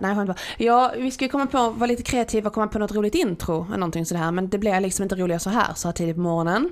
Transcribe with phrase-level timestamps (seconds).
[0.00, 0.38] Nej, jag.
[0.58, 3.66] Ja, vi ska ju komma på, vara lite kreativa och komma på något roligt intro
[3.68, 4.30] eller någonting sådär.
[4.30, 6.70] Men det blir liksom inte roligare så här så här tidigt på morgonen.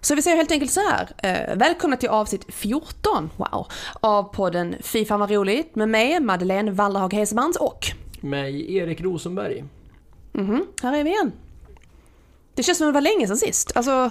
[0.00, 1.08] Så vi säger helt enkelt så här.
[1.22, 3.66] Eh, välkomna till avsnitt 14, wow,
[4.00, 7.86] av podden Fy fan vad roligt med mig, Madeleine Wallerhag Hesemans och
[8.20, 9.64] Mig, Erik Rosenberg.
[10.32, 11.32] mhm, här är vi igen.
[12.54, 13.72] Det känns som det var länge sedan sist.
[13.74, 14.10] Alltså,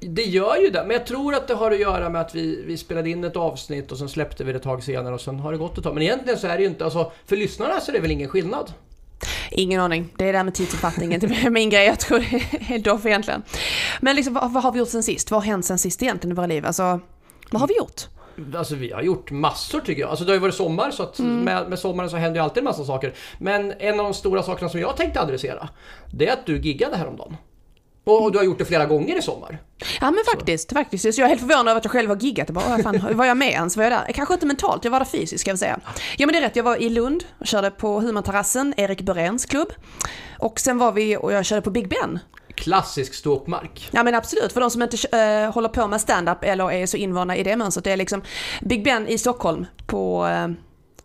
[0.00, 2.62] det gör ju det, men jag tror att det har att göra med att vi,
[2.66, 5.40] vi spelade in ett avsnitt och sen släppte vi det ett tag senare och sen
[5.40, 5.94] har det gått ett tag.
[5.94, 8.28] Men egentligen så är det ju inte, alltså för lyssnarna så är det väl ingen
[8.28, 8.72] skillnad?
[9.50, 10.08] ingen aning.
[10.16, 11.20] Det är det där med tidsuppfattningen.
[11.20, 11.86] Det är min grej.
[11.86, 13.42] Jag tror det är helt off egentligen.
[14.00, 15.30] Men liksom, vad, vad har vi gjort sen sist?
[15.30, 16.66] Vad har hänt sen sist egentligen i våra liv?
[16.66, 17.00] Alltså,
[17.50, 18.06] vad har vi gjort?
[18.54, 20.10] Alltså vi har gjort massor tycker jag.
[20.10, 22.58] Alltså det har ju varit sommar så att med, med sommaren så händer ju alltid
[22.58, 23.14] en massa saker.
[23.38, 25.68] Men en av de stora sakerna som jag tänkte adressera,
[26.12, 27.36] det är att du giggade häromdagen.
[28.10, 29.58] Och du har gjort det flera gånger i sommar.
[30.00, 31.14] Ja men faktiskt, faktiskt.
[31.14, 32.48] Så jag är helt förvånad över att jag själv har giggat.
[32.48, 33.76] Jag bara, "Åh, fan, var jag med ens?
[33.76, 34.12] Var jag där?
[34.12, 35.80] Kanske inte mentalt, jag var där fysiskt ska jag säga.
[36.16, 39.44] Ja men det är rätt, jag var i Lund och körde på Humorterrassen, Erik Börens
[39.46, 39.68] klubb.
[40.38, 42.18] Och sen var vi och jag körde på Big Ben.
[42.54, 43.88] Klassisk ståuppmark.
[43.90, 46.96] Ja men absolut, för de som inte eh, håller på med stand-up eller är så
[46.96, 47.84] invana i det mönstret.
[47.84, 48.22] Det är liksom
[48.60, 50.48] Big Ben i Stockholm på, uh,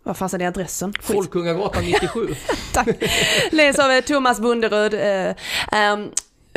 [0.02, 0.92] vad fan är det adressen?
[0.92, 1.16] Skit.
[1.16, 2.28] Folkungagatan 97.
[2.72, 2.88] Tack.
[3.50, 4.94] Leds av Thomas Bunderud.
[4.94, 5.34] eh,
[5.72, 6.08] ehm,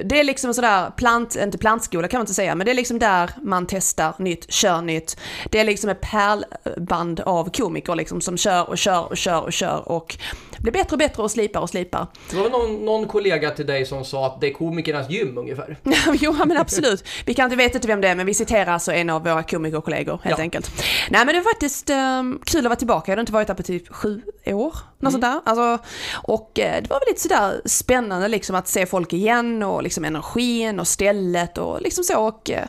[0.06, 3.00] det är liksom sådär, plant, inte plantskola kan man inte säga, men det är liksom
[3.00, 5.18] där man testar nytt, kör nytt.
[5.50, 9.54] Det är liksom ett pärlband av komiker liksom som kör och kör och kör och
[9.54, 10.18] kör och
[10.62, 12.08] blir bättre och bättre och slipar och slipar.
[12.32, 15.78] Det var någon, någon kollega till dig som sa att det är komikernas gym ungefär.
[16.20, 17.04] jo, men absolut.
[17.26, 19.44] Vi kan inte veta inte vem det är, men vi citerar alltså en av våra
[19.44, 20.44] komikerkollegor helt Ja.
[20.44, 20.72] enkelt.
[21.10, 23.12] Nej, men det är faktiskt um, kul att vara tillbaka.
[23.12, 25.42] Jag har inte varit där på typ sju år, något sånt där.
[25.46, 25.86] Alltså,
[26.24, 30.06] och eh, det var väl lite sådär spännande liksom att se folk igen och liksom
[30.06, 32.28] energin och stället och liksom så.
[32.28, 32.66] Och eh,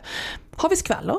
[0.55, 1.15] har vi skvaller?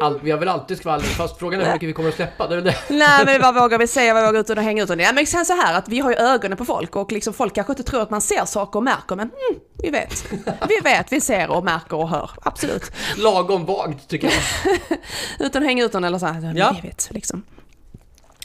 [0.00, 2.48] All, vi har väl alltid skvaller, fast frågan är hur mycket vi kommer att släppa.
[2.48, 2.76] Det är det.
[2.88, 4.96] Nej men vad vågar vi säga, vad vågar ut och hänga ut och?
[4.96, 7.72] Men sen så här att vi har ju ögonen på folk och liksom folk kanske
[7.72, 10.32] inte tror att man ser saker och märker men mm, vi vet.
[10.68, 12.30] Vi vet, vi ser och märker och hör.
[12.42, 12.92] Absolut.
[13.16, 14.98] Lagom vagt tycker jag.
[15.46, 16.76] Utan hänga ut någon eller så här, Ja.
[16.82, 17.42] vi vet liksom.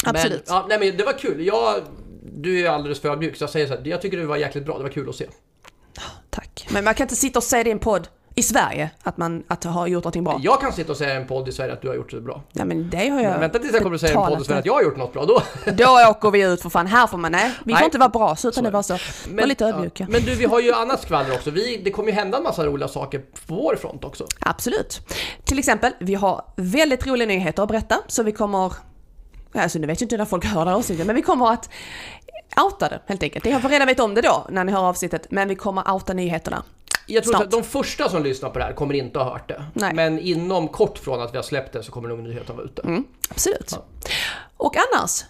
[0.06, 0.44] Absolut.
[0.48, 1.46] Men, ja, nej, men det var kul.
[1.46, 1.82] Jag,
[2.24, 4.66] du är alldeles för ödmjuk så jag säger så här, jag tycker det var jäkligt
[4.66, 4.78] bra.
[4.78, 5.26] Det var kul att se.
[6.30, 6.68] Tack.
[6.70, 9.44] Men man kan inte sitta och säga det i en podd i Sverige, att man
[9.48, 10.40] att ha gjort någonting bra.
[10.44, 12.42] Jag kan sitta och säga en podd i Sverige att du har gjort det bra.
[12.54, 14.44] Ja men det har jag Men vänta tills jag kommer att säga en podd i
[14.44, 15.26] Sverige att jag har gjort något bra.
[15.26, 15.42] Då.
[15.72, 16.88] Då åker vi ut för fan.
[16.88, 17.52] Här får man, nej.
[17.64, 17.86] Vi får Nej.
[17.86, 18.98] inte vara bra, så utan det var så.
[19.30, 20.04] Var lite ödmjuka.
[20.04, 20.12] Ja.
[20.12, 21.52] Men du, vi har ju annat skvaller också.
[21.52, 24.26] Vi, det kommer ju hända en massa roliga saker på vår front också.
[24.40, 25.02] Absolut.
[25.44, 28.74] Till exempel, vi har väldigt roliga nyheter att berätta, så vi kommer...
[29.54, 31.70] Alltså nu vet jag inte när folk hör det här avsnittet, men vi kommer att
[32.66, 33.46] outa det helt enkelt.
[33.46, 36.14] Ni har redan vet om det då, när ni hör avsnittet, men vi kommer outa
[36.14, 36.64] nyheterna.
[37.08, 39.66] Jag tror att de första som lyssnar på det här kommer inte ha hört det.
[39.74, 39.94] Nej.
[39.94, 42.82] Men inom kort från att vi har släppt det så kommer nog nyheten vara ute.
[42.82, 43.72] Mm, absolut.
[43.72, 43.86] Ja.
[44.58, 45.24] Och annars,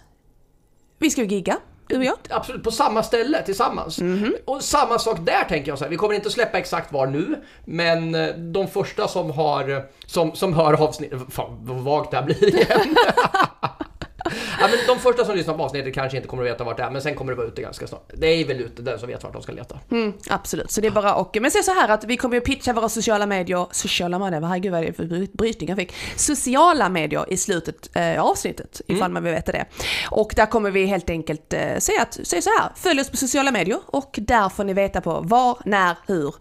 [0.98, 1.56] vi ska ju gigga,
[1.86, 2.16] du och jag.
[2.30, 4.00] Absolut, på samma ställe tillsammans.
[4.00, 4.34] Mhm.
[4.44, 5.90] Och samma sak där tänker jag så här.
[5.90, 10.34] Vi kommer inte att släppa exakt var nu, men eh, de första som har, som,
[10.34, 12.96] som hör avsnittet, fan vad vagt det här blir igen.
[14.70, 16.82] ja, men de första som lyssnar på avsnittet kanske inte kommer att veta vart det
[16.82, 18.10] är, men sen kommer det vara ute ganska snart.
[18.14, 19.78] Det är väl ute den som vet vart de ska leta.
[19.90, 22.40] Mm, absolut, så det är bara och Men se så här att vi kommer ju
[22.40, 25.94] pitcha våra sociala medier, sociala medier, herregud vad är det för bry- brytning jag fick?
[26.16, 29.64] Sociala medier i slutet eh, av avsnittet, ifall man vill veta det.
[30.10, 33.16] Och där kommer vi helt enkelt eh, säga, att, säga så här, följ oss på
[33.16, 36.34] sociala medier och där får ni veta på var, när, hur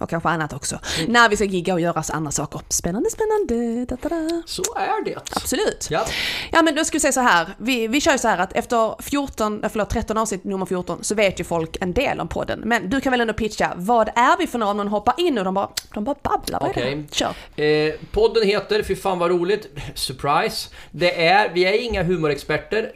[0.00, 0.78] och kanske annat också.
[1.08, 2.60] När vi ska gigga och göra andra saker.
[2.68, 3.84] Spännande, spännande.
[3.84, 4.42] Da, da, da.
[4.46, 5.16] Så är det.
[5.36, 5.88] Absolut.
[5.90, 6.04] Ja.
[6.52, 8.52] Ja men då ska vi säga så här, vi, vi kör ju så här att
[8.52, 12.28] efter 14, eh, förlåt 13 avsnitt nummer 14 så vet ju folk en del om
[12.28, 12.60] podden.
[12.64, 15.38] Men du kan väl ändå pitcha, vad är vi för några om någon hoppar in
[15.38, 17.04] och de bara, de bara babblar, vad här?
[17.10, 17.34] Kör.
[17.64, 19.66] Eh, podden heter Fy fan vad roligt.
[19.94, 20.70] Surprise.
[20.90, 22.92] Det är, vi är inga humorexperter.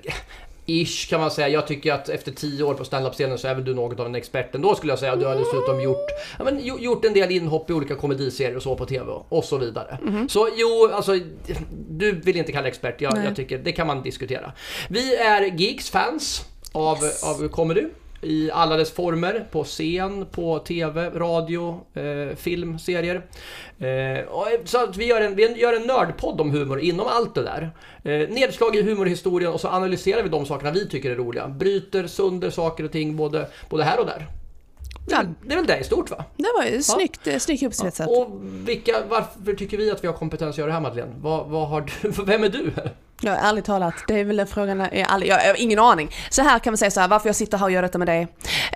[0.66, 1.48] Ish kan man säga.
[1.48, 4.14] Jag tycker att efter 10 år på standup-scenen så är väl du något av en
[4.14, 5.16] expert ändå skulle jag säga.
[5.16, 6.06] Du har dessutom gjort,
[6.38, 9.44] ja, men, gjo- gjort en del inhopp i olika komediserier och så på TV och,
[9.44, 9.98] så vidare.
[10.28, 11.18] Så jo, alltså
[11.90, 13.00] du vill inte kalla expert.
[13.00, 14.52] Jag, jag tycker det kan man diskutera.
[14.88, 17.84] Vi är geeks, fans av, av comedy
[18.24, 19.46] i alla dess former.
[19.50, 23.26] På scen, på TV, radio, eh, film, serier.
[23.78, 27.34] Eh, och, så att vi gör en, vi gör en nördpodd om humor inom allt
[27.34, 27.70] det där.
[28.04, 31.48] Eh, nedslag i humorhistorien och så analyserar vi de sakerna vi tycker är roliga.
[31.48, 34.26] Bryter sönder saker och ting både, både här och där.
[35.08, 35.22] Ja.
[35.42, 36.24] det är väl det i stort va?
[36.36, 37.38] Det var ju snyggt, ja.
[37.38, 38.08] snyggt uppsvetsat.
[38.08, 41.14] Och vilka, varför tycker vi att vi har kompetens att göra det här Madeleine?
[41.20, 42.70] Vad, vad har du, vem är du?
[43.20, 46.10] Ja, ärligt talat, det är väl den frågan, jag, aldrig, jag, jag har ingen aning.
[46.30, 48.08] Så här kan man säga så här, varför jag sitter här och gör detta med
[48.08, 48.22] dig.
[48.22, 48.26] Um,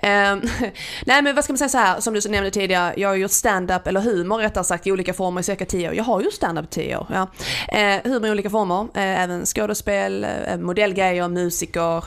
[1.05, 3.31] nej men vad ska man säga så här, som du nämnde tidigare, jag har gjort
[3.31, 5.95] stand-up, eller humor rättare sagt, i olika former i cirka tio år.
[5.95, 7.07] Jag har gjort stand-up i tio år.
[7.09, 7.21] Ja.
[7.21, 12.03] Uh, humor i olika former, uh, även skådespel, uh, modellgrejer, musiker.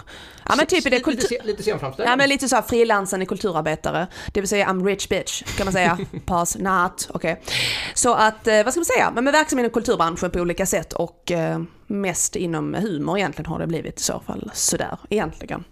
[0.48, 1.28] Ja men typ i det kultur...
[1.30, 2.10] Lite, lite scenframställning?
[2.10, 4.06] Ja men lite så här frilansande kulturarbetare.
[4.32, 5.98] Det vill säga I'm rich bitch, kan man säga.
[6.26, 7.32] Pass, not, okej.
[7.32, 7.54] Okay.
[7.94, 11.32] Så att, vad ska man säga, men verksam inom kulturbranschen på olika sätt och
[11.86, 14.50] mest inom humor egentligen har det blivit i så fall.
[14.54, 15.64] Sådär, egentligen.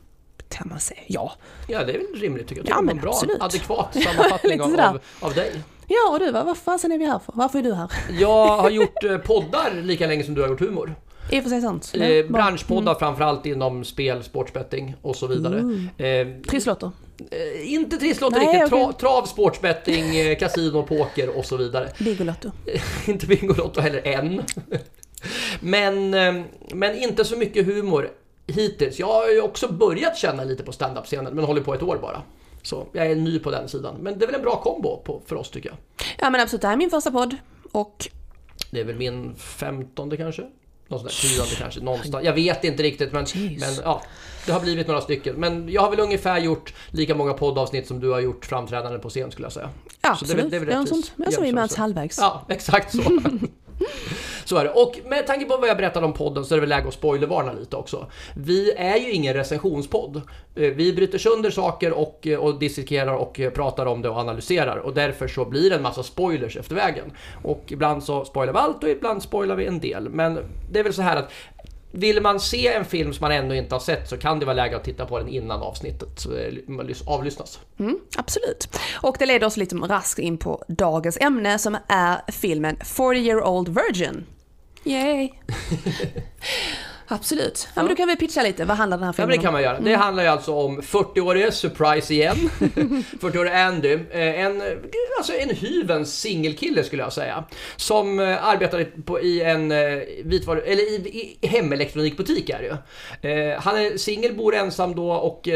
[0.51, 1.33] Kan man säga, ja.
[1.69, 2.77] Ja, det är väl rimligt tycker jag.
[2.79, 3.43] Ja, men bra, absolut.
[3.43, 5.63] adekvat sammanfattning av, av, av dig.
[5.87, 7.33] Ja, och du, vad fasen är vi här för?
[7.37, 7.91] Varför är du här?
[8.19, 10.95] Jag har gjort eh, poddar lika länge som du har gjort humor.
[11.31, 11.93] I och för sig sant.
[11.95, 12.99] Eh, branschpoddar mm.
[12.99, 15.59] framförallt inom spel, sportsbetting och så vidare.
[15.59, 15.89] Mm.
[15.97, 16.91] Eh, Trisslotter?
[17.31, 18.73] Eh, inte trisslotter riktigt.
[18.73, 18.85] Okay.
[18.85, 21.89] Tra, trav, sportsbetting, eh, kasino, poker och så vidare.
[21.99, 22.51] Bingolotto?
[23.07, 24.43] inte Bingolotto heller än.
[25.61, 26.45] Men, eh,
[26.75, 28.11] men inte så mycket humor
[28.47, 28.99] hittills.
[28.99, 32.23] Jag har ju också börjat känna lite på standup-scenen, men håller på ett år bara.
[32.63, 33.97] Så jag är ny på den sidan.
[34.01, 35.79] Men det är väl en bra kombo på, för oss tycker jag.
[36.19, 37.37] Ja men absolut, det här är min första podd.
[37.73, 38.09] Och...
[38.71, 40.43] Det är väl min femtonde kanske?
[40.91, 42.25] Någon sån där tionde kanske, någonstans.
[42.25, 44.03] Jag vet inte riktigt men, men ja,
[44.47, 45.35] det har blivit några stycken.
[45.37, 49.09] Men jag har väl ungefär gjort lika många poddavsnitt som du har gjort framträdande på
[49.09, 49.71] scen skulle jag säga.
[50.01, 50.37] Ja, absolut.
[50.37, 50.89] det, är, det är väl rättvist.
[50.89, 51.13] Sånt.
[51.17, 52.19] Jag som vi möts halvvägs.
[52.19, 53.03] Ja, exakt så.
[54.51, 54.71] Så är det.
[54.71, 56.95] Och med tanke på vad jag berättade om podden så är det väl läge att
[56.95, 58.07] spoilervarna lite också.
[58.35, 60.17] Vi är ju ingen recensionspodd.
[60.17, 60.23] Eh,
[60.55, 64.77] vi bryter sönder saker och, eh, och dissekerar och eh, pratar om det och analyserar
[64.77, 67.13] och därför så blir det en massa spoilers efter vägen.
[67.43, 70.09] Och ibland så spoilar vi allt och ibland spoilar vi en del.
[70.09, 70.39] Men
[70.73, 71.31] det är väl så här att
[71.93, 74.57] vill man se en film som man ännu inte har sett så kan det vara
[74.57, 76.27] läge att titta på den innan avsnittet
[77.07, 77.61] avlyssnas.
[77.79, 78.69] Mm, absolut.
[79.03, 83.49] Och det leder oss lite raskt in på dagens ämne som är filmen 40 year
[83.49, 84.27] old virgin.
[84.85, 85.39] Yay!
[87.13, 87.69] Absolut.
[87.75, 88.65] Ja, men då kan vi pitcha lite.
[88.65, 89.33] Vad handlar den här filmen om?
[89.33, 89.77] Ja, det kan man göra.
[89.77, 89.85] Mm.
[89.85, 92.37] Det handlar ju alltså om 40-årige, surprise igen,
[93.21, 93.93] 40-årige Andy.
[93.93, 94.63] Eh, en,
[95.19, 97.45] alltså en hyvens singelkille skulle jag säga.
[97.77, 102.75] Som eh, arbetar på, i en eh, vitvaru, eller i, i hemelektronikbutik är det ju.
[103.59, 105.49] Han är singel, bor ensam då och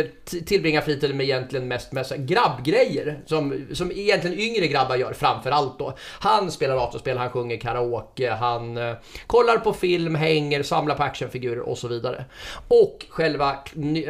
[0.47, 3.23] tillbringar fritiden med egentligen mest med grabbgrejer.
[3.27, 5.97] Som, som egentligen yngre grabbar gör framför allt då.
[6.21, 8.79] Han spelar datorspel, han sjunger karaoke, han
[9.27, 12.25] kollar på film, hänger, samlar på actionfigurer figurer och så vidare.
[12.69, 13.59] Och själva,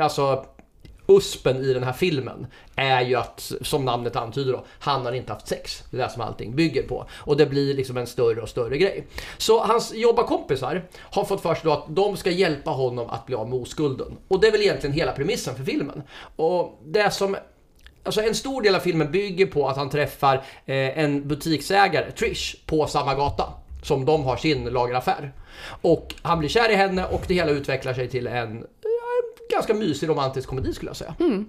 [0.00, 0.46] alltså
[1.06, 2.46] USPen i den här filmen
[2.76, 5.82] är ju att, som namnet antyder då, han har inte haft sex.
[5.90, 7.06] Det är det som allting bygger på.
[7.12, 9.06] Och det blir liksom en större och större grej.
[9.38, 13.34] Så hans jobbarkompisar har fått för sig då att de ska hjälpa honom att bli
[13.34, 14.16] av med oskulden.
[14.28, 16.02] Och det är väl egentligen hela premissen för filmen.
[16.36, 17.36] Och det som
[18.06, 20.36] Alltså en stor del av filmen bygger på att han träffar
[20.66, 25.32] eh, en butiksägare, Trish, på samma gata som de har sin lageraffär.
[25.80, 28.64] Och han blir kär i henne och det hela utvecklar sig till en, en
[29.50, 31.14] ganska mysig romantisk komedi skulle jag säga.
[31.20, 31.46] Mm.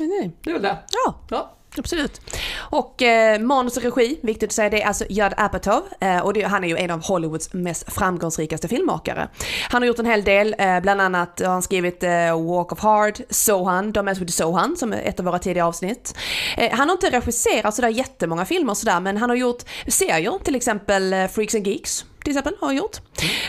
[0.00, 0.30] Okay.
[0.42, 0.78] Det är väl det.
[0.92, 1.14] Ja.
[1.30, 1.52] ja.
[1.78, 2.20] Absolut.
[2.58, 6.32] Och eh, manus och regi, viktigt att säga, det är alltså Judd Apatow eh, och
[6.32, 9.28] det, han är ju en av Hollywoods mest framgångsrikaste filmmakare.
[9.70, 12.80] Han har gjort en hel del, eh, bland annat har han skrivit eh, Walk of
[12.80, 16.16] Hard, Sohan, Don't Mess With Sohan, som är ett av våra tidiga avsnitt.
[16.56, 20.54] Eh, han har inte regisserat sådär jättemånga filmer sådär, men han har gjort serier, till
[20.54, 22.96] exempel eh, Freaks and Geeks, till exempel, har han gjort.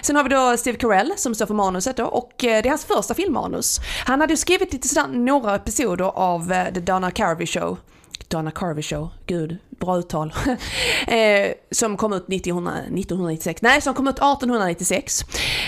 [0.02, 2.70] Sen har vi då Steve Carell som står för manuset då och eh, det är
[2.70, 3.80] hans första filmmanus.
[4.06, 7.78] Han hade ju skrivit lite sådär, några episoder av eh, The Donna Carvey Show
[8.28, 10.34] Donna Carvey Show, gud, bra uttal.
[11.08, 15.22] eh, som kom ut 1900, 1996, nej som kom ut 1896.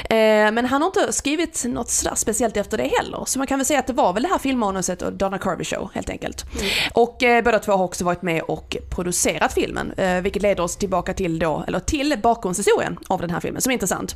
[0.10, 0.16] Eh,
[0.52, 3.24] men han har inte skrivit något sådär speciellt efter det heller.
[3.26, 5.66] Så man kan väl säga att det var väl det här filmmanuset och Donna Carvey
[5.66, 6.46] Show helt enkelt.
[6.54, 6.68] Mm.
[6.94, 10.76] Och eh, båda två har också varit med och producerat filmen, eh, vilket leder oss
[10.76, 14.16] tillbaka till då, eller till bakgrundshistorien av den här filmen som är intressant.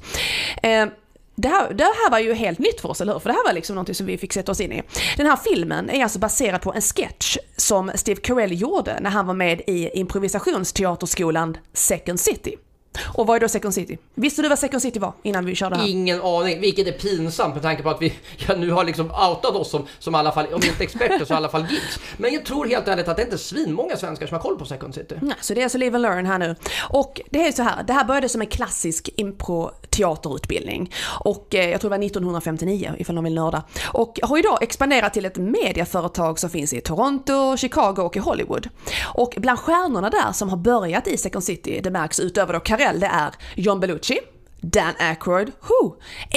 [1.36, 3.20] Det här, det här var ju helt nytt för oss, eller hur?
[3.20, 4.84] För det här var liksom någonting som vi fick sätta oss in i.
[5.18, 9.28] Den här filmen är alltså baserad på en sketch som Steve Carell gjorde när han
[9.28, 12.56] var med i improvisationsteaterskolan Second City.
[13.02, 13.98] Och vad är då Second City?
[14.16, 15.88] Visste du vad Second City var innan vi körde här?
[15.88, 18.14] Ingen aning, vilket är pinsamt med tanke på att vi
[18.48, 21.34] ja, nu har liksom outat oss som, som i alla fall, om inte experter så
[21.34, 22.00] i alla fall geeks.
[22.18, 24.66] Men jag tror helt ärligt att det inte är svinmånga svenskar som har koll på
[24.66, 25.16] Second City.
[25.22, 26.56] Ja, så det är alltså live and learn här nu.
[26.90, 30.94] Och det är så här, det här började som en klassisk impro-teaterutbildning.
[31.20, 33.64] Och eh, jag tror det var 1959 ifall någon vill nörda.
[33.88, 38.70] Och har idag expanderat till ett mediaföretag som finns i Toronto, Chicago och i Hollywood.
[39.14, 43.00] Och bland stjärnorna där som har börjat i Second City, det märks utöver då Carell,
[43.00, 44.20] det är John Belushi,
[44.62, 45.96] Dan Aykroyd, who,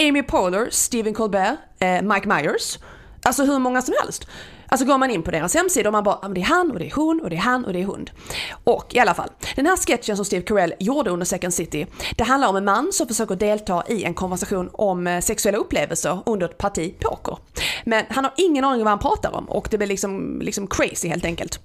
[0.08, 2.78] Amy Poehler, Stephen Colbert, eh, Mike Myers,
[3.22, 4.26] Alltså hur många som helst.
[4.68, 6.70] Alltså går man in på deras hemsida och man bara, ah, men det är han
[6.70, 8.10] och det är hon och det är han och det är hund.
[8.64, 11.86] Och i alla fall, den här sketchen som Steve Carell gjorde under Second City,
[12.16, 16.22] det handlar om en man som försöker delta i en konversation om eh, sexuella upplevelser
[16.26, 17.38] under ett parti poker.
[17.84, 20.66] Men han har ingen aning om vad han pratar om och det blir liksom, liksom
[20.66, 21.60] crazy helt enkelt.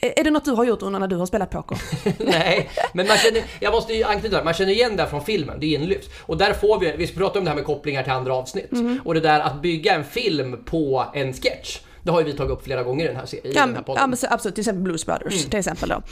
[0.00, 1.78] Är det något du har gjort under när du har spelat poker?
[2.24, 5.66] Nej, men man känner, jag måste ju anknyta, man känner igen det från filmen, det
[5.66, 6.10] är inlyft.
[6.20, 8.72] Och där får vi, vi pratar om det här med kopplingar till andra avsnitt.
[8.72, 9.00] Mm.
[9.04, 11.78] Och det där att bygga en film på en sketch.
[12.02, 13.82] Det har ju vi tagit upp flera gånger i den här, i ja, den här
[13.82, 14.16] podden.
[14.22, 15.50] Ja, absolut, till exempel Blues Brothers mm.
[15.50, 16.02] till exempel då.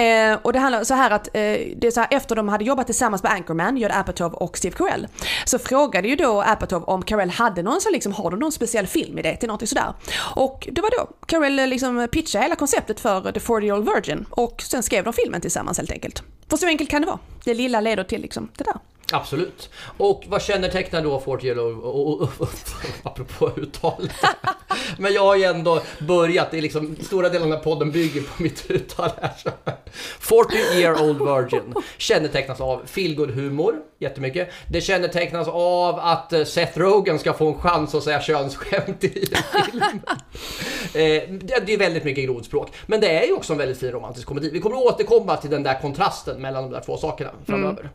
[0.00, 1.32] Eh, och det handlar så här att, eh,
[1.76, 4.76] det är så här, efter de hade jobbat tillsammans med Anchorman, Judd Apatow och Steve
[4.76, 5.08] Carell,
[5.44, 8.86] så frågade ju då Apatow om Carell hade någon så liksom, har du någon speciell
[8.86, 9.92] filmidé till någonting sådär?
[10.36, 13.88] Och det var då Carell eh, liksom pitchade hela konceptet för The 40 Year Old
[13.94, 16.22] Virgin och sen skrev de filmen tillsammans helt enkelt.
[16.50, 17.18] För så enkelt kan det vara.
[17.44, 18.76] Det lilla leder till liksom det där.
[19.12, 19.70] Absolut.
[19.96, 22.30] Och vad kännetecknar då Fort Yellow?
[23.02, 24.12] apropå uttal.
[24.98, 28.42] Men jag har ju ändå börjat, det är liksom, stora delen av podden bygger på
[28.42, 29.32] mitt uttal här.
[30.18, 34.48] 40 year old virgin kännetecknas av feelgood humor, jättemycket.
[34.70, 39.28] Det kännetecknas av att eh, Seth Rogen ska få en chans att säga könsskämt i
[39.32, 40.00] en film.
[40.94, 41.22] Eh,
[41.66, 42.72] det är väldigt mycket grodspråk.
[42.86, 44.50] Men det är ju också en väldigt fin romantisk komedi.
[44.52, 47.80] Vi kommer att återkomma till den där kontrasten mellan de där två sakerna framöver.
[47.80, 47.92] Mm.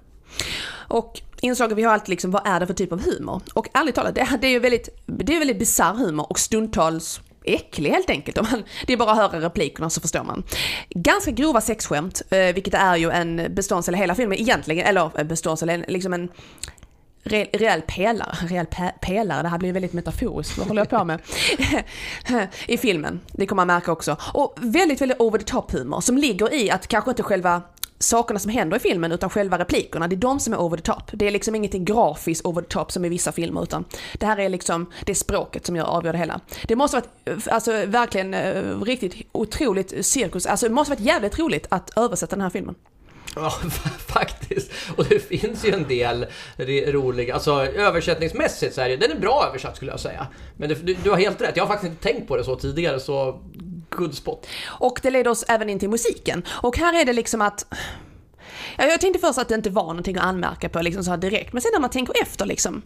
[0.87, 3.41] Och inslaget vi har alltid liksom, vad är det för typ av humor?
[3.53, 7.21] Och ärligt talat, det, det är ju väldigt, det är väldigt bisarr humor och stundtals
[7.45, 8.37] äcklig helt enkelt.
[8.37, 10.43] Om man, det är bara att höra replikerna så förstår man.
[10.89, 15.23] Ganska grova sexskämt, eh, vilket är ju en beståndsdel i hela filmen egentligen, eller eh,
[15.23, 16.29] beståndsdel, liksom en
[17.23, 18.65] re, rejäl pelare, rejäl
[19.01, 21.19] pelare, det här blir väldigt metaforiskt, vad håller jag på med?
[22.67, 24.17] I filmen, det kommer man märka också.
[24.33, 27.61] Och väldigt, väldigt over the top humor som ligger i att kanske inte själva
[27.99, 30.07] sakerna som händer i filmen utan själva replikerna.
[30.07, 31.11] Det är de som är over the top.
[31.13, 34.39] Det är liksom ingenting grafiskt over the top som i vissa filmer utan det här
[34.39, 36.39] är liksom det språket som gör, avgör det hela.
[36.67, 41.67] Det måste varit, alltså verkligen eh, riktigt otroligt cirkus, alltså det måste varit jävligt roligt
[41.69, 42.75] att översätta den här filmen.
[43.35, 43.49] Ja,
[44.07, 44.71] faktiskt.
[44.95, 46.25] Och det finns ju en del
[46.87, 50.27] roliga, alltså översättningsmässigt så är det, den är bra översatt skulle jag säga.
[50.57, 52.55] Men det, du, du, har helt rätt, jag har faktiskt inte tänkt på det så
[52.55, 53.39] tidigare så
[53.93, 54.47] good spot.
[54.65, 56.43] Och det leder oss även in till musiken.
[56.49, 57.65] Och här är det liksom att
[58.77, 61.53] jag tänkte först att det inte var någonting att anmärka på liksom så här direkt,
[61.53, 62.81] men sen när man tänker efter liksom.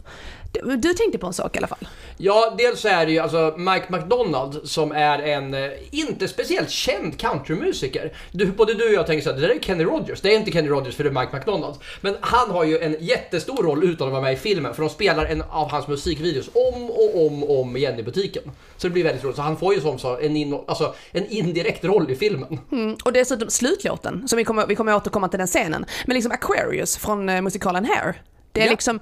[0.77, 1.87] Du tänkte på en sak i alla fall.
[2.17, 6.69] Ja, dels så är det ju alltså Mike McDonald som är en eh, inte speciellt
[6.69, 8.13] känd countrymusiker.
[8.31, 10.21] Du, både du och jag tänker så här, det där är Kenny Rogers.
[10.21, 11.75] Det är inte Kenny Rogers för det är Mike McDonald.
[12.01, 14.89] Men han har ju en jättestor roll utan att vara med i filmen, för de
[14.89, 18.43] spelar en av hans musikvideos om och om och om igen i butiken.
[18.77, 19.35] Så det blir väldigt roligt.
[19.35, 22.59] Så han får ju som så en, in, alltså, en indirekt roll i filmen.
[22.71, 25.85] Mm, och dessutom slutlåten, som vi kommer, vi kommer återkomma till den scenen.
[26.05, 28.21] Men liksom Aquarius från uh, musikalen Hair.
[28.51, 28.71] Det är ja.
[28.71, 28.99] liksom,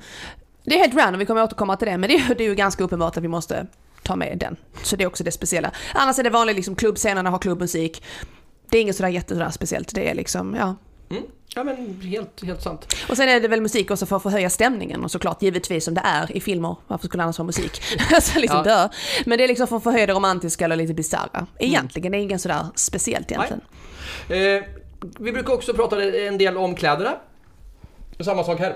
[0.65, 2.55] det är helt random, vi kommer återkomma till det, men det är, det är ju
[2.55, 3.67] ganska uppenbart att vi måste
[4.03, 4.55] ta med den.
[4.83, 5.71] Så det är också det speciella.
[5.93, 8.03] Annars är det vanligt, liksom klubbscenerna har klubbmusik.
[8.69, 10.75] Det är inget sådär jättesådär speciellt, det är liksom, ja.
[11.09, 11.23] Mm.
[11.57, 12.95] Ja men helt, helt sant.
[13.09, 15.93] Och sen är det väl musik också för att förhöja stämningen och såklart givetvis som
[15.93, 16.75] det är i filmer.
[16.87, 17.81] Varför skulle det annars vara musik?
[18.13, 18.63] alltså liksom ja.
[18.63, 18.89] dö.
[19.25, 21.29] Men det är liksom för att förhöja det romantiska eller lite bisarra.
[21.33, 21.47] Mm.
[21.59, 22.11] Egentligen, mm.
[22.11, 23.61] det är inget sådär speciellt egentligen.
[24.29, 24.63] Eh,
[25.19, 27.17] vi brukar också prata en del om kläderna.
[28.19, 28.75] Samma sak här.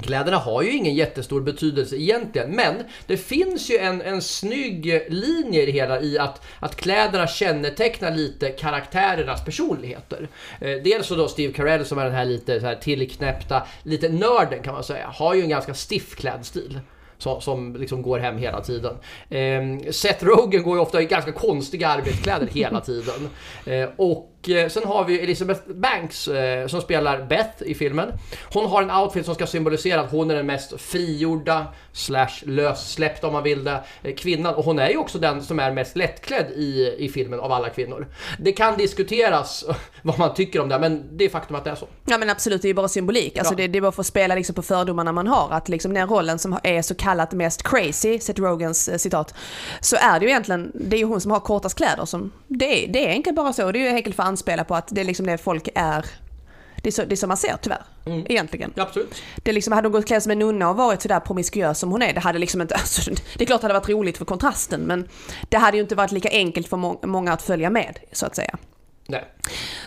[0.00, 2.74] Kläderna har ju ingen jättestor betydelse egentligen, men
[3.06, 8.10] det finns ju en, en snygg linje i det hela i att, att kläderna kännetecknar
[8.10, 10.28] lite karaktärernas personligheter.
[10.60, 14.08] Eh, dels så då Steve Carell som är den här lite så här tillknäppta, lite
[14.08, 16.80] nörden kan man säga, har ju en ganska stiff klädstil
[17.18, 18.96] som, som liksom går hem hela tiden.
[19.28, 23.28] Eh, Seth Rogen går ju ofta i ganska konstiga arbetskläder hela tiden.
[23.66, 28.08] Eh, och sen har vi Elizabeth Banks eh, som spelar Beth i filmen.
[28.52, 33.26] Hon har en outfit som ska symbolisera att hon är den mest frigjorda, slash lössläppta
[33.26, 34.54] om man vill det, eh, kvinnan.
[34.54, 37.68] Och hon är ju också den som är mest lättklädd i, i filmen av alla
[37.68, 38.06] kvinnor.
[38.38, 39.64] Det kan diskuteras
[40.02, 41.86] vad man tycker om det, men det är faktum att det är så.
[42.04, 43.38] Ja men absolut, det är ju bara symbolik.
[43.38, 43.56] Alltså ja.
[43.56, 45.48] det, det är bara för att spela liksom på fördomarna man har.
[45.50, 49.34] Att liksom den rollen som är så kallat mest crazy, Seth Rogans citat,
[49.80, 52.84] så är det ju egentligen, det är ju hon som har kortast kläder som, det
[52.84, 53.72] är, det är enkelt bara så.
[53.72, 56.06] Det är ju enkelt för anspelar på att det är liksom det folk är
[56.82, 57.82] det är, så, det är så man ser tyvärr.
[58.06, 58.26] Mm.
[58.28, 58.72] Egentligen.
[58.74, 59.22] Ja, absolut.
[59.36, 62.02] Det liksom, hade hon gått klädd som en nunna och varit sådär promiskuös som hon
[62.02, 64.80] är, det hade liksom inte, alltså, det är klart det hade varit roligt för kontrasten
[64.80, 65.08] men
[65.48, 68.36] det hade ju inte varit lika enkelt för må många att följa med så att
[68.36, 68.56] säga.
[69.06, 69.24] Nej.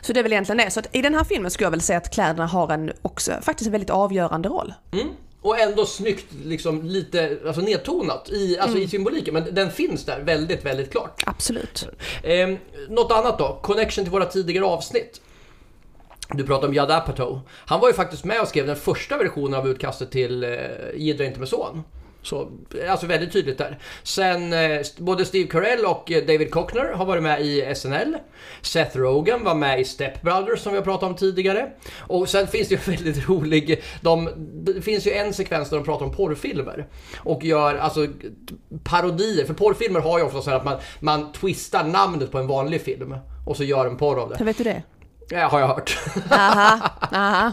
[0.02, 0.72] Så det är väl egentligen det.
[0.72, 3.68] Så i den här filmen skulle jag väl säga att kläderna har en också faktiskt
[3.68, 4.74] en väldigt avgörande roll.
[4.92, 5.08] Mm.
[5.42, 8.86] Och ändå snyggt, liksom lite alltså nedtonat i, alltså mm.
[8.86, 9.34] i symboliken.
[9.34, 11.24] Men den finns där väldigt, väldigt klart.
[11.26, 11.88] Absolut.
[12.24, 12.50] Eh,
[12.90, 13.60] något annat då?
[13.64, 15.22] Connection till våra tidigare avsnitt.
[16.30, 17.42] Du pratade om Judd Apatow.
[17.50, 20.50] Han var ju faktiskt med och skrev den första versionen av utkastet till eh,
[20.96, 21.84] Gidra inte med son.
[22.28, 22.52] Så,
[22.90, 23.80] alltså väldigt tydligt där.
[24.04, 28.18] Sen eh, både Steve Carell och eh, David Cockner har varit med i SNL.
[28.62, 31.72] Seth Rogen var med i Step Brothers som vi har pratat om tidigare.
[32.00, 35.84] Och sen finns det ju väldigt rolig, de, det finns ju en sekvens där de
[35.86, 36.88] pratar om porrfilmer.
[37.18, 38.08] Och gör alltså
[38.84, 42.48] parodier, för porrfilmer har ju ofta så här att man, man twistar namnet på en
[42.48, 43.16] vanlig film.
[43.46, 44.36] Och så gör en porr av det.
[44.38, 44.84] Hur vet du det?
[45.30, 45.98] Ja, har jag hört.
[46.32, 46.80] Aha,
[47.12, 47.52] aha,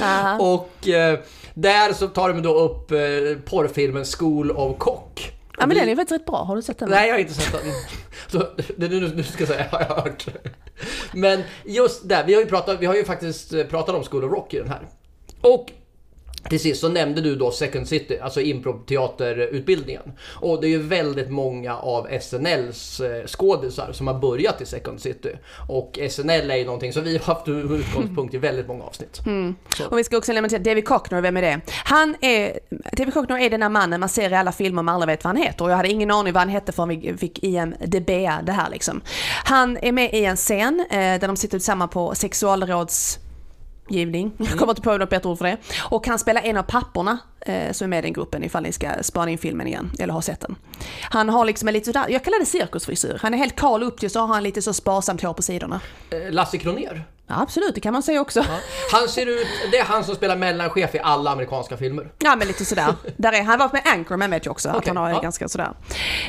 [0.00, 0.38] aha.
[0.38, 1.18] Och eh,
[1.56, 2.98] där så tar de då upp eh,
[3.44, 5.32] porrfilmen School of Cock.
[5.58, 6.90] Ja men den är faktiskt rätt bra, har du sett den?
[6.90, 7.72] Nej, jag har inte sett den.
[8.28, 8.38] Så,
[8.76, 10.26] det nu, nu ska jag säga, har jag hört.
[11.12, 14.24] Men just där, vi har ju, pratat, vi har ju faktiskt eh, pratat om School
[14.24, 14.88] of Rock i den här.
[15.40, 15.72] Och
[16.48, 20.12] till sist så nämnde du då Second City, alltså improv-teaterutbildningen.
[20.40, 25.00] Och det är ju väldigt många av SNLs eh, skådisar som har börjat i Second
[25.00, 25.30] City.
[25.68, 29.20] Och SNL är ju någonting som vi har haft utgångspunkt i väldigt många avsnitt.
[29.90, 31.60] Och vi ska också nämna till David Cockner, vem är det?
[31.84, 32.58] Han är,
[32.92, 35.36] David Cockner är den där mannen man ser i alla filmer man aldrig vet vad
[35.36, 35.64] han heter.
[35.64, 38.06] Och jag hade ingen aning vad han hette förrän vi fick IMDB
[38.42, 39.00] det här liksom.
[39.44, 43.18] Han är med i en scen eh, där de sitter tillsammans på sexualråds
[43.88, 44.32] givning.
[44.38, 45.56] Jag kommer inte på något bättre ord för det.
[45.90, 48.72] Och han spelar en av papporna eh, som är med i den gruppen ifall ni
[48.72, 50.56] ska spana in filmen igen eller har sett den.
[51.10, 53.18] Han har liksom en lite sådär, jag kallar det cirkusfrisyr.
[53.22, 55.80] Han är helt kal upp till så har han lite så sparsamt hår på sidorna.
[56.10, 57.04] Eh, Lasse Kronér.
[57.28, 58.40] Ja, absolut, det kan man säga också.
[58.40, 58.58] Ja.
[58.92, 62.12] Han ser ut, det är han som spelar mellanchef i alla amerikanska filmer.
[62.18, 62.94] Ja men lite sådär.
[63.16, 65.20] Där är, han har varit med Anchorman vet jag också, att Okej, han har ja.
[65.20, 65.70] ganska sådär.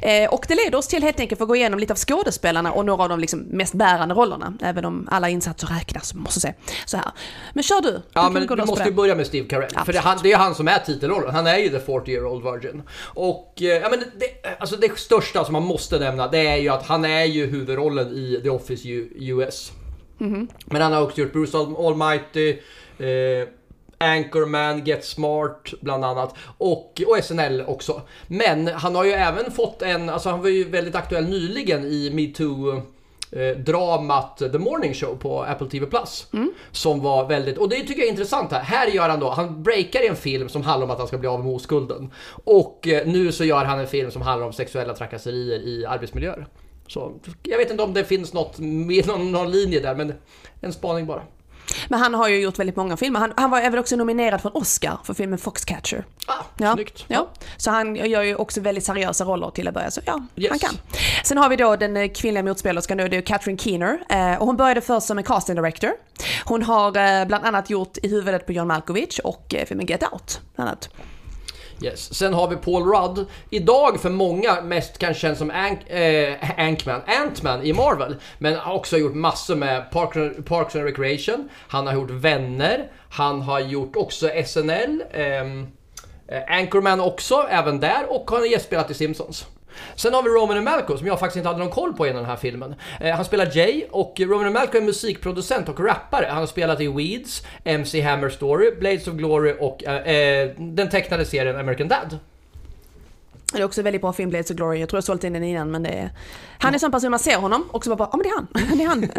[0.01, 2.71] Eh, och det leder oss till helt enkelt för att gå igenom lite av skådespelarna
[2.71, 4.53] och några av de liksom mest bärande rollerna.
[4.61, 6.53] Även om alla insatser räknas, måste säga.
[6.85, 7.11] Så här.
[7.53, 8.01] Men kör du.
[8.13, 9.69] Ja men du måste ju börja med Steve Carell.
[9.85, 11.35] För det är, han, det är han som är titelrollen.
[11.35, 12.83] Han är ju the 40 year old virgin.
[12.99, 16.69] Och eh, ja, men det, alltså det största som man måste nämna det är ju
[16.69, 19.09] att han är ju huvudrollen i The Office U-
[20.17, 20.47] Mhm.
[20.65, 22.49] Men han har också gjort Bruce Al- Almighty,
[22.99, 23.47] eh,
[23.99, 28.01] Anchorman, Get Smart bland annat och, och SNL också.
[28.27, 32.09] Men han har ju även fått en, alltså han var ju väldigt aktuell nyligen i
[32.13, 32.81] MeToo
[33.31, 36.27] eh, dramat The Morning Show på Apple TV Plus.
[36.71, 38.61] Som var väldigt, och det tycker jag är intressant här.
[38.61, 41.17] Här gör han då, han breakar i en film som handlar om att han ska
[41.17, 42.11] bli av med oskulden.
[42.43, 46.47] Och eh, nu så gör han en film som handlar om sexuella trakasserier i arbetsmiljöer.
[46.87, 47.13] Så
[47.43, 50.13] jag vet inte om det finns något, någon, någon linje där, men
[50.61, 51.21] en spaning bara.
[51.87, 53.19] Men han har ju gjort väldigt många filmer.
[53.19, 56.05] Han, han var även också nominerad för en Oscar för filmen Foxcatcher.
[56.27, 57.05] Ah, Ja, snyggt.
[57.07, 57.29] ja.
[57.57, 59.91] Så han gör ju också väldigt seriösa roller till att börja.
[59.91, 60.49] Så ja, Yes.
[60.49, 60.73] han kan.
[61.23, 63.99] Sen har vi då den eh, kvinnliga motspelerskan nu, det är Catherine Keener.
[64.09, 65.91] Eh, och hon började först som en casting director.
[66.45, 66.87] Hon har
[67.21, 70.41] eh, bland annat gjort I huvudet på John Malkovich och eh, filmen Get Out.
[70.55, 70.89] Bland annat.
[71.81, 72.13] Yes.
[72.13, 73.25] Sen har vi Paul Rudd.
[73.49, 78.15] Idag för många mest kanske känns som Ank, eh, Ankman, Ant-Man i Marvel.
[78.37, 81.49] Men har också gjort massor med Park, Parks and Recreation.
[81.67, 82.91] Han har gjort Vänner.
[83.09, 85.03] Han har gjort också SNL.
[85.11, 85.67] Ehm,
[86.27, 88.05] eh, Anchorman också, även där.
[88.11, 89.45] Och han har gästspelat i Simpsons.
[89.95, 92.29] Sen har vi Roman Malco som jag faktiskt inte hade någon koll på innan den
[92.29, 92.75] här filmen.
[92.99, 96.25] Eh, han spelar Jay och Roman Malco är musikproducent och rappare.
[96.29, 100.89] Han har spelat i Weeds, MC Hammer Story, Blades of Glory och eh, eh den
[100.89, 102.19] tecknade serien American Dad.
[103.53, 104.79] Det är också väldigt bra film, Blades of Glory.
[104.79, 106.11] Jag tror jag sålt in den innan men det är...
[106.59, 108.47] Han är sån person man ser honom och så bara, ja men det är han,
[108.77, 109.09] det är han.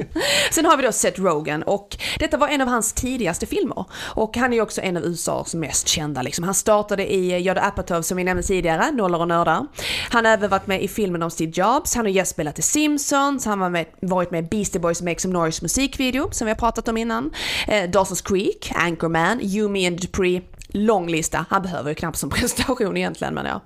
[0.53, 3.85] Sen har vi då Seth Rogen och detta var en av hans tidigaste filmer.
[3.95, 6.45] Och han är ju också en av USAs mest kända liksom.
[6.45, 9.67] Han startade i eh, Judd Apatow som vi nämnde tidigare, Nollor och nördar.
[10.11, 13.45] Han har även varit med i filmen om Steve Jobs, han har gästspelat i Simpsons,
[13.45, 16.89] han har varit med i Beastie Boys Make Some Noise musikvideo som vi har pratat
[16.89, 17.31] om innan.
[17.69, 20.43] Eh, Dawson's Creek, Anchorman, You, Me and Dupree.
[20.69, 23.61] Lång lista, han behöver ju knappt som prestation egentligen men ja.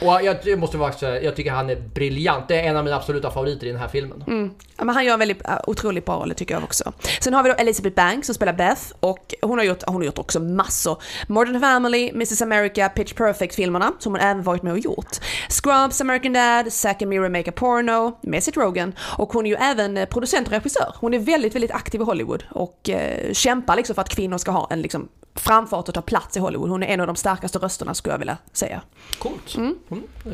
[0.00, 2.48] Och jag, jag måste vara säga, jag tycker han är briljant.
[2.48, 4.24] Det är en av mina absoluta favoriter i den här filmen.
[4.76, 6.92] Ja, men han gör en väldigt uh, otroligt bra roll tycker jag också.
[7.20, 10.02] Sen har vi då Elizabeth Banks som spelar Beth och hon har gjort, hon har
[10.02, 11.02] gjort också massor.
[11.26, 15.16] Modern Family, Mrs America, Pitch Perfect-filmerna som hon även varit med och gjort.
[15.48, 19.50] Scrubs, American Dad, Zack and Miri Make a Porno med Seth Rogen och hon är
[19.50, 20.94] ju även eh, producent och regissör.
[20.96, 24.50] Hon är väldigt, väldigt aktiv i Hollywood och eh, kämpar liksom för att kvinnor ska
[24.50, 26.47] ha en liksom framfart och ta plats i Hollywood.
[26.56, 28.82] Hon är en av de starkaste rösterna skulle jag vilja säga.
[29.18, 29.56] Coolt.
[29.56, 29.74] Mm.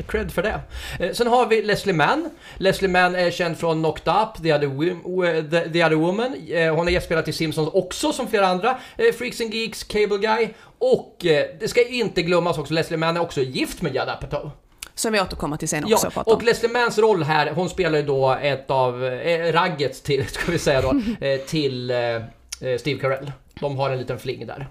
[0.07, 0.59] Cred för det.
[0.99, 2.29] Eh, sen har vi Leslie Mann.
[2.57, 6.35] Leslie Mann är känd från Knocked Up, The Other, Wom- the, the Other Woman.
[6.49, 8.77] Eh, hon har gästspelat i Simpsons också som flera andra.
[8.97, 10.49] Eh, Freaks and Geeks, Cable Guy.
[10.77, 11.15] Och
[11.59, 14.51] det ska inte glömmas också, Leslie Mann är också gift med Judd Apatow.
[14.97, 16.11] Som vi återkommer till sen Ja, också.
[16.15, 16.33] om.
[16.33, 20.51] och Leslie Manns roll här, hon spelar ju då ett av eh, ragget till, ska
[20.51, 20.89] vi säga då,
[21.25, 21.97] eh, till eh,
[22.79, 23.31] Steve Carell.
[23.59, 24.67] De har en liten fling där.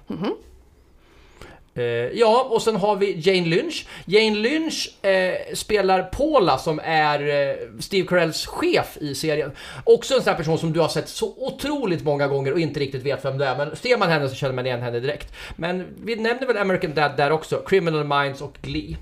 [1.75, 1.85] Eh,
[2.19, 3.87] ja, och sen har vi Jane Lynch.
[4.05, 9.53] Jane Lynch eh, spelar Paula som är eh, Steve Carells chef i serien.
[9.85, 12.81] Också en sån här person som du har sett så otroligt många gånger och inte
[12.81, 13.57] riktigt vet vem det är.
[13.57, 15.33] Men ser man henne så känner man igen henne direkt.
[15.57, 18.97] Men vi nämner väl American Dad där också, Criminal Minds och Glee.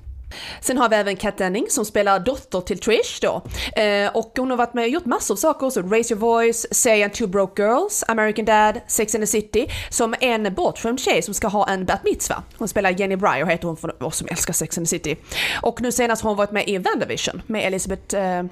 [0.60, 3.42] Sen har vi även Kat Denning som spelar dotter till Trish då.
[3.80, 5.82] Eh, och hon har varit med och gjort massor av saker också.
[5.82, 9.66] Raise Your Voice, serien Two Broke Girls, American Dad, Sex and the City.
[9.90, 12.42] Som en bortskämd tjej som ska ha en bat mitzva.
[12.58, 15.16] Hon spelar Jenny Breyer heter hon för oss som älskar Sex and the City.
[15.62, 18.44] Och nu senast har hon varit med i Vandavision med Elizabeth eh,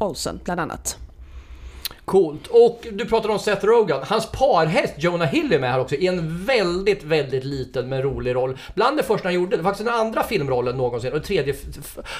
[0.00, 1.05] Olsen bland annat.
[2.06, 2.46] Coolt.
[2.46, 4.00] Och du pratade om Seth Rogen.
[4.02, 8.34] Hans parhäst Jonah Hill är med här också i en väldigt, väldigt liten men rolig
[8.34, 8.58] roll.
[8.74, 11.54] Bland det första han gjorde, det var faktiskt den andra filmrollen någonsin och tredje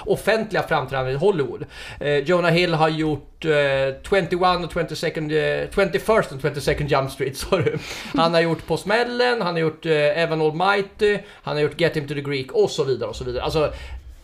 [0.04, 1.64] offentliga framträdandet i Hollywood.
[2.00, 7.36] Eh, Jonah Hill har gjort eh, 21 och 22nd, eh, 21st and 22nd Jump Street,
[7.36, 7.72] sorry.
[8.14, 11.96] Han har gjort På smällen, han har gjort eh, Evan Almighty, han har gjort Get
[11.96, 13.42] Him to the Greek och så vidare och så vidare.
[13.42, 13.72] Alltså,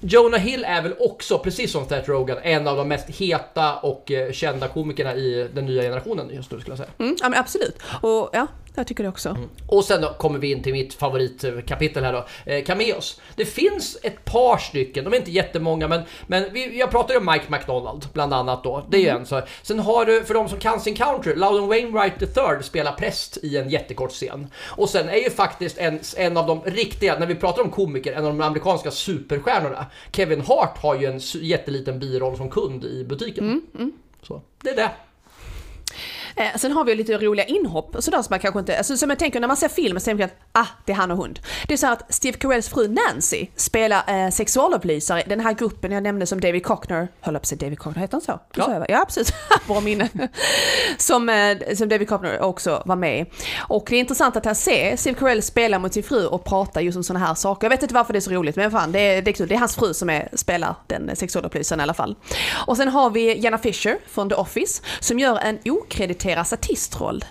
[0.05, 4.11] Jonah Hill är väl också, precis som Seth Rogen, en av de mest heta och
[4.11, 6.91] eh, kända komikerna i den nya generationen just nu skulle jag säga.
[6.99, 7.77] Mm, ja men absolut.
[8.01, 9.29] Och ja, jag tycker det också.
[9.29, 9.49] Mm.
[9.67, 13.21] Och sen då kommer vi in till mitt favoritkapitel här då, eh, cameos.
[13.37, 17.27] Det finns ett par stycken, de är inte jättemånga men, men vi, jag pratade om
[17.33, 18.87] Mike McDonald bland annat då.
[18.89, 19.21] Det är mm.
[19.21, 19.43] en så.
[19.63, 23.57] Sen har du, för de som kan sin country, Loudon Wainwright III spelar präst i
[23.57, 24.47] en jättekort scen.
[24.69, 28.13] Och sen är ju faktiskt en, en av de riktiga, när vi pratar om komiker,
[28.13, 29.87] en av de amerikanska superstjärnorna.
[30.13, 33.45] Kevin Hart har ju en jätteliten biroll som kund i butiken.
[33.45, 33.93] Mm, mm.
[34.23, 34.91] Så, det är det.
[36.37, 39.19] Eh, sen har vi lite roliga inhopp, sådär som man kanske inte, alltså, som jag
[39.19, 41.41] tänker när man ser filmen så tänker man att ah, det är han och hund.
[41.69, 46.03] Det är så att Steve Carells fru Nancy spelar eh, sexualupplysare den här gruppen jag
[46.03, 48.41] nämnde som David Cockner, höll att säga David Cockner, heter han så?
[48.55, 49.33] Ja, ja precis,
[49.67, 50.09] bra minne.
[50.99, 53.27] som, eh, som David Cockner också var med
[53.59, 56.81] Och det är intressant att här se Steve Carell spela mot sin fru och prata
[56.81, 57.65] just om sådana här saker.
[57.65, 59.55] Jag vet inte varför det är så roligt, men fan, det är, det är, det
[59.55, 62.17] är hans fru som är, spelar den sexualupplysaren i alla fall.
[62.67, 67.25] Och sen har vi Jenna Fisher från The Office som gör en okrediterad citera statistroll.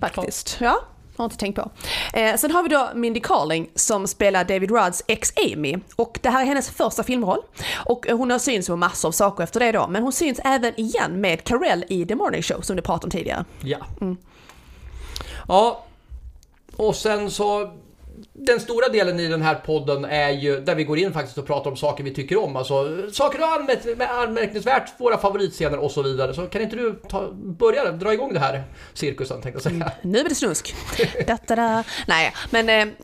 [0.00, 0.56] Faktiskt.
[0.60, 0.80] Ja.
[1.16, 1.70] Har inte tänkt på.
[2.12, 5.76] Eh, sen har vi då Mindy Carling som spelar David Rudds ex Amy.
[5.96, 7.38] Och det här är hennes första filmroll.
[7.86, 9.88] Och hon har synts på massor av saker efter det då.
[9.88, 13.10] Men hon syns även igen med Carell i The Morning Show som du pratade om
[13.10, 13.44] tidigare.
[13.60, 13.78] Ja.
[14.00, 14.16] Mm.
[15.48, 15.84] Ja.
[16.76, 17.72] Och sen så
[18.32, 21.46] den stora delen i den här podden är ju där vi går in faktiskt och
[21.46, 22.56] pratar om saker vi tycker om.
[22.56, 26.34] Alltså saker och anmärkningsvärt, våra favoritscener och så vidare.
[26.34, 29.74] Så kan inte du ta, börja dra igång det här cirkusen tänkte jag säga.
[29.74, 30.74] Mm, nu blir det snusk.
[31.26, 31.84] da, da, da.
[32.06, 32.94] Nej, men eh,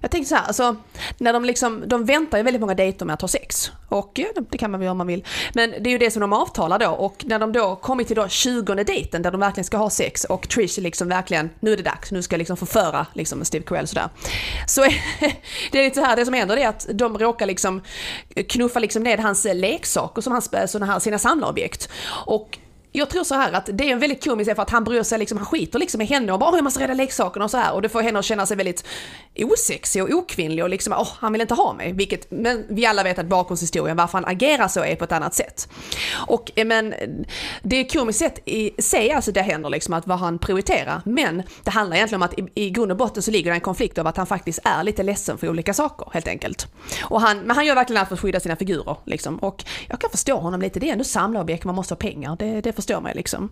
[0.00, 0.76] jag tänkte så här, alltså,
[1.18, 3.70] när de liksom, de väntar ju väldigt många dejter med att ha sex.
[3.88, 5.24] Och ja, det kan man väl göra om man vill.
[5.54, 8.16] Men det är ju det som de avtalar då och när de då kommit till
[8.16, 11.76] då 20 dejten där de verkligen ska ha sex och Trish liksom verkligen, nu är
[11.76, 14.08] det dags, nu ska jag liksom förföra liksom Steve Carell sådär.
[14.66, 14.80] Så
[15.72, 17.82] det är lite så här, det som händer är att de råkar liksom
[18.48, 20.32] knuffa liksom ned hans leksaker som
[20.80, 21.88] hans, sina samlarobjekt.
[22.26, 22.58] Och
[22.92, 25.18] jag tror så här att det är en väldigt komisk för att han bryr sig
[25.18, 27.56] liksom, han skiter liksom i henne och bara har en massa rädda leksakerna och så
[27.56, 28.86] här och det får henne att känna sig väldigt
[29.38, 31.92] osexig och okvinnlig och liksom åh, han vill inte ha mig.
[31.92, 35.34] Vilket, men vi alla vet att bakgrundshistorien varför han agerar så är på ett annat
[35.34, 35.68] sätt.
[36.26, 36.94] Och eh, men
[37.62, 41.02] det är komiskt sett i sig alltså det händer liksom att vad han prioriterar.
[41.04, 43.60] Men det handlar egentligen om att i, i grund och botten så ligger det en
[43.60, 46.66] konflikt av att han faktiskt är lite ledsen för olika saker helt enkelt.
[47.02, 49.36] Och han, men han gör verkligen allt för att skydda sina figurer liksom.
[49.38, 52.36] Och jag kan förstå honom lite, det är ändå samlarobjekt, man måste ha pengar.
[52.38, 53.50] Det, det förstå mig liksom.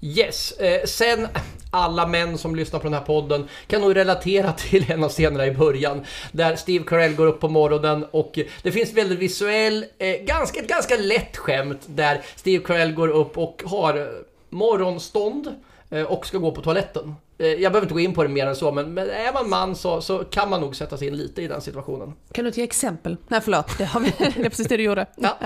[0.00, 1.28] Yes, eh, sen
[1.70, 5.46] alla män som lyssnar på den här podden kan nog relatera till en av scenerna
[5.46, 10.16] i början där Steve Carell går upp på morgonen och det finns väldigt visuell, eh,
[10.24, 14.06] ganska, ett ganska lätt skämt där Steve Carell går upp och har eh,
[14.50, 15.54] morgonstånd
[15.90, 17.14] eh, och ska gå på toaletten.
[17.42, 19.48] Eh, jag behöver inte gå in på det mer än så, men, men är man
[19.48, 22.12] man så, så kan man nog sätta sig in lite i den situationen.
[22.32, 23.16] Kan du ge exempel?
[23.28, 25.06] Nej förlåt, det, har vi, det är precis det du gjorde.
[25.16, 25.36] Ja.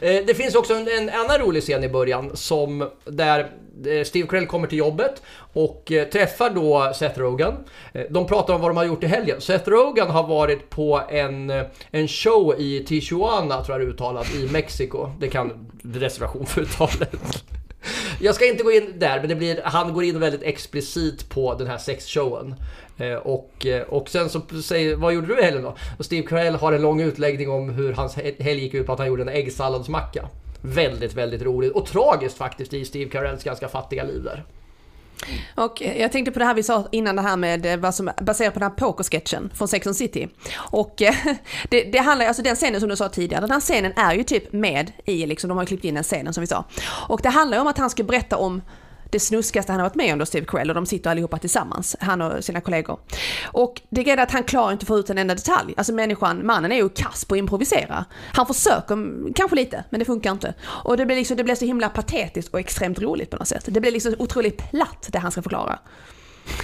[0.00, 3.50] Eh, det finns också en, en annan rolig scen i början som där
[3.86, 7.54] eh, Steve Carell kommer till jobbet och träffar då Seth Rogen.
[8.10, 9.40] De pratar om vad de har gjort i helgen.
[9.40, 11.50] Seth Rogen har varit på en,
[11.90, 15.10] en show i Tijuana, tror jag det är uttalat, i Mexiko.
[15.20, 17.44] Det kan reservation för uttalet.
[18.20, 21.54] Jag ska inte gå in där, men det blir, han går in väldigt explicit på
[21.54, 22.54] den här sexshowen.
[22.98, 25.76] Eh, och, eh, och sen så säger, vad gjorde du i helgen då?
[25.98, 28.98] Och Steve Carell har en lång utläggning om hur hans helg gick ut på att
[28.98, 30.28] han gjorde en äggsalladsmacka.
[30.62, 34.44] Väldigt, väldigt roligt och tragiskt faktiskt i Steve Carells ganska fattiga liv där.
[35.54, 38.10] Och jag tänkte på det här vi sa innan det här med eh, vad som
[38.20, 40.28] baserat på den här pokersketchen från Sex and City.
[40.56, 41.14] Och eh,
[41.70, 44.22] det, det handlar, alltså den scenen som du sa tidigare, den här scenen är ju
[44.22, 46.64] typ med i liksom, de har klippt in den scenen som vi sa.
[47.08, 48.62] Och det handlar ju om att han ska berätta om
[49.12, 51.96] det snuskigaste han har varit med om då, Steve Carell, och de sitter allihopa tillsammans,
[52.00, 53.00] han och sina kollegor.
[53.44, 55.74] Och det är att han klarar inte att få ut en enda detalj.
[55.76, 58.04] Alltså människan, mannen är ju kass på att improvisera.
[58.32, 60.54] Han försöker kanske lite, men det funkar inte.
[60.62, 63.64] Och det blir liksom, det blir så himla patetiskt och extremt roligt på något sätt.
[63.66, 65.78] Det blir liksom otroligt platt det han ska förklara.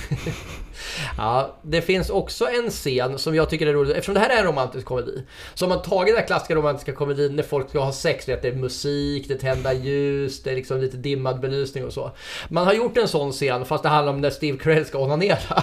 [1.16, 4.38] Ja, det finns också en scen som jag tycker är rolig, eftersom det här är
[4.38, 5.22] en romantisk komedi.
[5.54, 8.44] Så har man tagit den här klassiska romantiska komedin när folk ska ha sex, det
[8.44, 12.10] är musik, det är tända ljus, det är liksom lite dimmad belysning och så.
[12.48, 15.62] Man har gjort en sån scen fast det handlar om när Steve Carell ska onanera.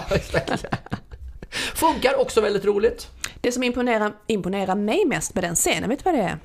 [1.74, 3.10] Funkar också väldigt roligt.
[3.40, 6.38] Det som imponerar, imponerar mig mest med den scenen, vet du vad det är?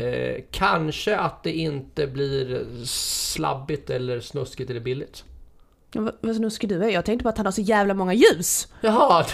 [0.00, 5.24] Eh, kanske att det inte blir slabbigt eller snuskigt eller billigt.
[6.20, 6.88] Vad snuskig du är.
[6.88, 8.68] Jag tänkte på att han har så jävla många ljus.
[8.80, 9.24] Jaha,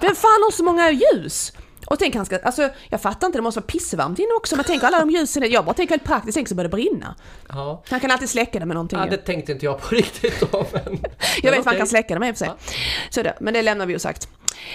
[0.00, 1.52] Vem fan har så många ljus?
[1.86, 4.56] Och tänk han ska, alltså jag fattar inte, det måste vara pissvarmt inne också.
[4.56, 7.14] Men tänk alla de ljusen, jag bara tänker helt praktiskt, tänk så börjar det brinna.
[7.48, 7.82] ja.
[7.88, 8.98] Han kan alltid släcka det med någonting.
[8.98, 10.66] ja, det tänkte inte jag på riktigt då.
[10.72, 11.04] Men...
[11.42, 12.54] jag vet vad han kan släcka det med i och för sig.
[12.58, 12.72] Ja.
[13.10, 14.28] Så det, men det lämnar vi osagt.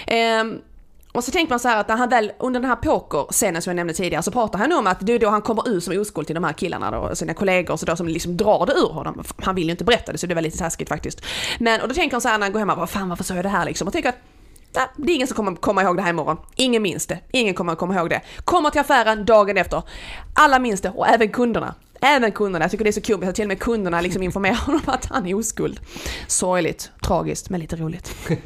[0.07, 0.61] Ehm,
[1.17, 3.71] och så tänker man så här att när han väl, under den här pokerscenen som
[3.71, 6.01] jag nämnde tidigare, så pratar han om att det är då han kommer ut som
[6.01, 8.93] oskuld till de här killarna då, sina kollegor, så då, som liksom drar det ur
[8.93, 9.23] honom.
[9.37, 11.21] Han vill ju inte berätta det, så det var lite taskigt faktiskt.
[11.59, 13.35] Men, och då tänker han så här när han går hem, vad fan varför sa
[13.35, 13.87] jag det här liksom?
[13.87, 14.17] Och tänker att
[14.75, 16.37] Nej, det är ingen som kommer komma ihåg det här imorgon.
[16.55, 17.19] Ingen minns det.
[17.31, 18.21] Ingen kommer komma ihåg det.
[18.45, 19.83] Kommer till affären dagen efter.
[20.33, 21.75] Alla minns det och även kunderna.
[22.01, 22.63] Även kunderna.
[22.63, 25.05] Jag tycker det är så kul att till och med kunderna liksom informerar honom att
[25.05, 25.79] han är oskuld.
[26.27, 28.15] Sorgligt, tragiskt, men lite roligt.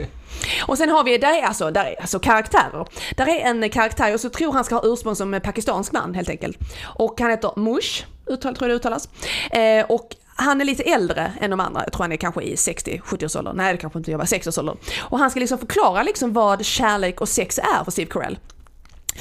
[0.68, 2.88] Och sen har vi, där är alltså, där är alltså karaktärer.
[3.16, 6.30] Där är en karaktär, och så tror han ska ha ursprung som pakistansk man helt
[6.30, 6.58] enkelt.
[6.84, 9.10] Och han heter Mush, uttal, tror jag det uttalas.
[9.52, 12.56] Eh, och han är lite äldre än de andra, jag tror han är kanske i
[12.56, 13.58] 60-70-årsåldern.
[13.58, 14.78] Nej det kanske inte jag var 60-årsåldern.
[15.00, 18.38] Och han ska liksom förklara liksom vad kärlek och sex är för Steve Carell.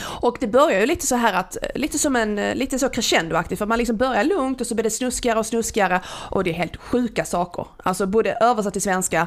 [0.02, 2.88] Och det börjar ju lite så här att, eh, lite som en, eh, lite så
[2.88, 6.50] crescendoaktigt för man liksom börjar lugnt och så blir det snuskigare och snuskigare och det
[6.50, 7.66] är helt sjuka saker.
[7.82, 9.26] Alltså både översatt till svenska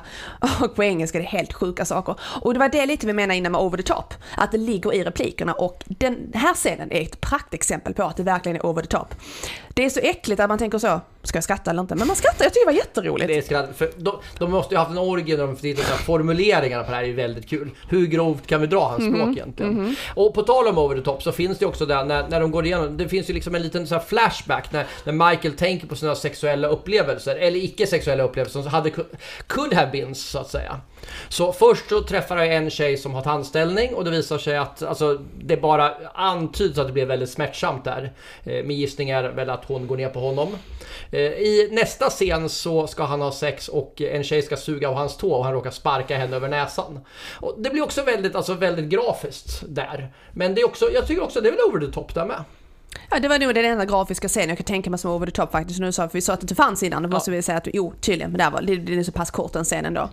[0.62, 2.16] och på engelska, det är helt sjuka saker.
[2.42, 4.94] Och det var det lite vi menade innan med over the top, att det ligger
[4.94, 8.82] i replikerna och den här scenen är ett praktexempel på att det verkligen är over
[8.82, 9.16] the top.
[9.76, 11.96] Det är så äckligt att man tänker så, ska jag skratta eller inte?
[11.96, 13.28] Men man skrattar, jag tycker det var jätteroligt.
[13.28, 15.84] Det är skratt, för de, de måste ju ha haft en orgie när de tittar
[15.98, 17.70] på formuleringarna på det här är ju väldigt kul.
[17.90, 19.96] Hur grovt kan vi dra hans Mhm, språk egentligen?
[20.16, 22.52] Och på tal om over the top så finns det också där när, när de
[22.52, 25.96] går igenom, det finns ju liksom en liten så flashback när, när Michael tänker på
[25.96, 28.92] sina sexuella upplevelser, eller icke-sexuella upplevelser som hade
[29.48, 30.80] could have been så att säga.
[31.30, 34.84] Så först så träffar jag en tjej som har tandställning och det visar sig att
[34.84, 38.14] alltså, det bara antyds att det blir väldigt smärtsamt där.
[38.44, 40.58] Eh, min gissning är väl att hon går ner på honom.
[41.12, 44.96] Eh, I nästa scen så ska han ha sex och en tjej ska suga av
[44.96, 47.00] hans tå och han råkar sparka henne över näsan.
[47.34, 50.14] Och det blir också väldigt, alltså väldigt grafiskt där.
[50.32, 52.44] Men det är också, jag tycker också det är väl over the top där med.
[53.14, 55.32] Ja, det var nog den enda grafiska scenen jag kan tänka mig som over the
[55.32, 55.80] top faktiskt.
[55.80, 57.68] Nu sa, för vi sa att det inte fanns innan, då måste vi säga att
[57.74, 60.10] jo, tydligen, men där var, det, det är så pass kort den scenen då.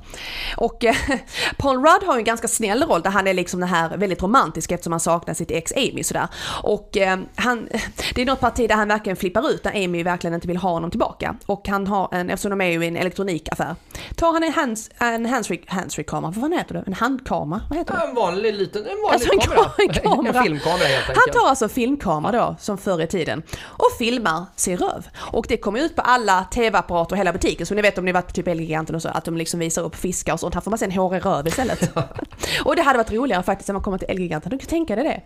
[0.57, 0.95] Och eh,
[1.59, 4.23] Paul Rudd har ju en ganska snäll roll där han är liksom den här väldigt
[4.23, 6.29] romantisk eftersom han saknar sitt ex Amy sådär.
[6.63, 7.69] Och eh, han,
[8.15, 10.71] det är något parti där han verkligen flippar ut, där Amy verkligen inte vill ha
[10.71, 11.37] honom tillbaka.
[11.47, 13.77] Och han har en, eftersom de är ju i en elektronikaffär,
[14.17, 16.85] tar han en, hands, en handsfree, handsfree kamera, vad fan heter det?
[16.87, 17.61] En handkamera?
[17.71, 18.09] Vad heter det?
[18.09, 19.71] En vanlig liten, en vanlig Alltså en kamera.
[20.03, 20.39] kamera.
[20.39, 21.19] En filmkamera helt enkelt.
[21.27, 25.09] Han tar alltså filmkamera då, som förr i tiden, och filmar sin röv.
[25.17, 27.67] Och det kommer ut på alla tv-apparater och hela butiken.
[27.67, 29.83] Så ni vet om ni varit på typ Elgiganten och så, att de liksom visar
[29.83, 30.55] upp fiskar och sånt.
[30.55, 31.91] Här får man se en hårig röv istället.
[32.65, 34.51] och det hade varit roligare faktiskt när man kommer till Elgiganten.
[34.51, 35.21] Du kan tänka dig det.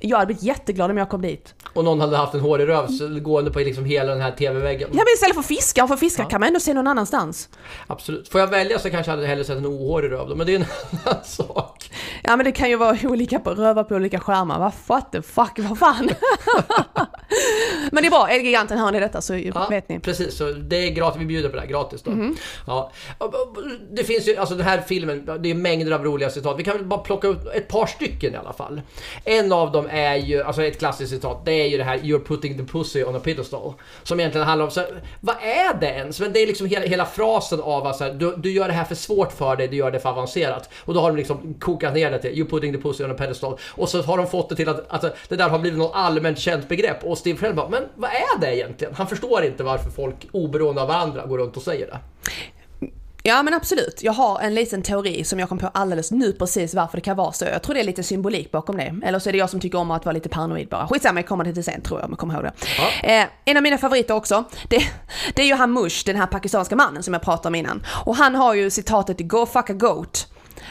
[0.00, 1.54] Jag hade blivit jätteglad om jag kom dit.
[1.74, 4.88] Och någon hade haft en hårig röv så gående på liksom hela den här TV-väggen.
[4.92, 7.48] Ja men istället för fiskar, för fiskar kan man ändå se någon annanstans.
[7.86, 8.28] Absolut.
[8.28, 10.54] Får jag välja så kanske jag hade hellre sett en ohårig röv då, men det
[10.54, 10.64] är en
[11.04, 11.90] annan sak.
[12.22, 14.58] Ja men det kan ju vara olika på rövar på olika skärmar.
[14.58, 16.10] Vad what the fuck, vad fan.
[17.92, 19.32] men det är bra, Elgiganten hör ni detta så
[19.70, 20.00] vet ni.
[20.00, 22.12] Precis, så det är gratis, vi bjuder på det här gratis då.
[22.66, 22.92] Ja.
[23.92, 26.58] Det finns ju, alltså den här filmen, det är mängder av roliga citat.
[26.58, 28.80] Vi kan väl bara plocka ut ett par stycken i alla fall.
[29.24, 32.24] En av dem är ju, alltså ett klassiskt citat, det är ju det här “You're
[32.24, 33.72] putting the pussy on a pedestal”.
[34.02, 34.82] Som egentligen handlar om, så,
[35.20, 36.20] vad är det ens?
[36.20, 38.74] Men det är liksom hela, hela frasen av att så här, du, du gör det
[38.74, 40.70] här för svårt för dig, du gör det för avancerat.
[40.84, 43.14] Och då har de liksom kokat ner det till “You're putting the pussy on a
[43.14, 43.58] pedestal”.
[43.70, 46.38] Och så har de fått det till att att det där har blivit något allmänt
[46.38, 47.04] känt begrepp.
[47.04, 48.94] Och Steve själv bara, men vad är det egentligen?
[48.94, 51.98] Han förstår inte varför folk oberoende av varandra går runt och säger det.
[53.22, 56.74] Ja men absolut, jag har en liten teori som jag kom på alldeles nu precis
[56.74, 57.44] varför det kan vara så.
[57.44, 59.00] Jag tror det är lite symbolik bakom det.
[59.04, 60.88] Eller så är det jag som tycker om att vara lite paranoid bara.
[60.88, 62.52] Skitsamma, jag kommer till det sen tror jag om jag kommer ihåg det.
[62.78, 63.08] Ja.
[63.08, 64.82] Eh, en av mina favoriter också, det,
[65.34, 67.86] det är ju han Mush, den här pakistanska mannen som jag pratade om innan.
[68.04, 70.26] Och han har ju citatet “Go fuck a goat”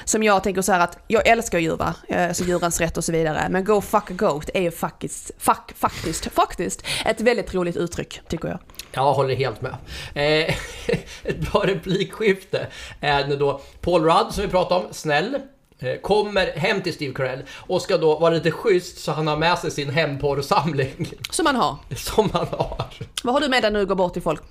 [0.06, 3.04] som jag tänker så här att jag älskar djur va, Eh, så djurens rätt och
[3.04, 3.48] så vidare.
[3.50, 8.22] Men go fuck a goat är ju faktiskt, fuck, faktiskt, faktiskt ett väldigt roligt uttryck
[8.28, 8.60] tycker jag.
[8.92, 9.76] Jag håller helt med.
[10.14, 10.56] Eh,
[11.24, 12.68] ett bra replikskifte
[13.02, 15.38] är när då Paul Rudd, som vi pratade om, snäll,
[15.80, 19.38] eh, kommer hem till Steve Carell och ska då vara lite schysst så han har
[19.38, 21.76] med sig sin hemporrsamling Som man har.
[21.96, 22.86] som han har.
[23.24, 24.42] Vad har du med dig du går bort till folk?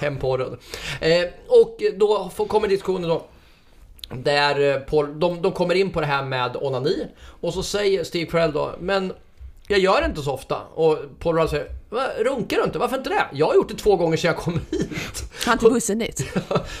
[0.00, 0.58] Hemporrad.
[1.00, 3.24] Eh, och då får- kommer diskussionen då
[4.14, 7.06] där eh, Paul, de, de kommer in på det här med onani
[7.40, 9.12] och så säger Steve Carell då, men
[9.68, 10.56] jag gör det inte så ofta.
[10.74, 12.78] Och Paul Rudd säger, "Va, runkar du inte?
[12.78, 13.26] Varför inte det?
[13.32, 15.24] Jag har gjort det två gånger sedan jag kom hit.
[15.46, 16.24] Han tog bussen dit.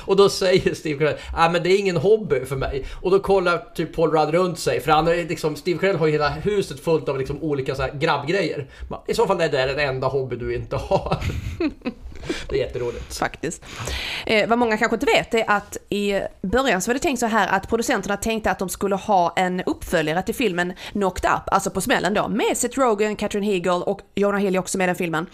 [0.04, 2.84] och då säger Steve Carell, nej men det är ingen hobby för mig.
[3.02, 6.06] Och då kollar typ Paul Rudd runt sig, för han är liksom, Steve Carell har
[6.06, 8.66] ju hela huset fullt av liksom olika så grabbgrejer.
[9.06, 11.16] I så fall är det den enda hobby du inte har.
[12.48, 13.18] det är jätteroligt.
[13.18, 13.64] Faktiskt.
[14.26, 17.26] Eh, vad många kanske inte vet är att i början så var det tänkt så
[17.26, 21.70] här att producenterna tänkte att de skulle ha en uppföljare till filmen Knocked Up, alltså
[21.70, 24.86] på smällen då, med Seth Rogen, Catherine Hegel och Jonah Hill är också med i
[24.86, 25.26] den filmen.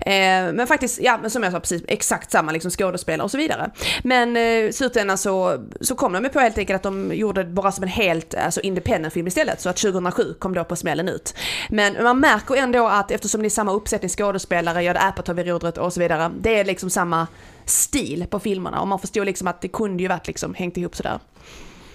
[0.00, 0.12] Eh,
[0.52, 3.70] men faktiskt, ja men som jag sa precis, exakt samma liksom skådespelare och så vidare.
[4.02, 7.42] Men eh, i slutändan så, så kom de ju på helt enkelt att de gjorde
[7.42, 10.76] det bara som en helt alltså independent film istället, så att 2007 kom då på
[10.76, 11.34] smällen ut.
[11.68, 15.78] Men man märker ändå att eftersom det är samma uppsättning skådespelare, Judd Apatow vid rodret
[15.78, 17.26] och så vidare, det är liksom samma
[17.64, 20.96] stil på filmerna och man förstår liksom att det kunde ju varit liksom hängt ihop
[20.96, 21.18] sådär.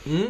[0.05, 0.27] Mm.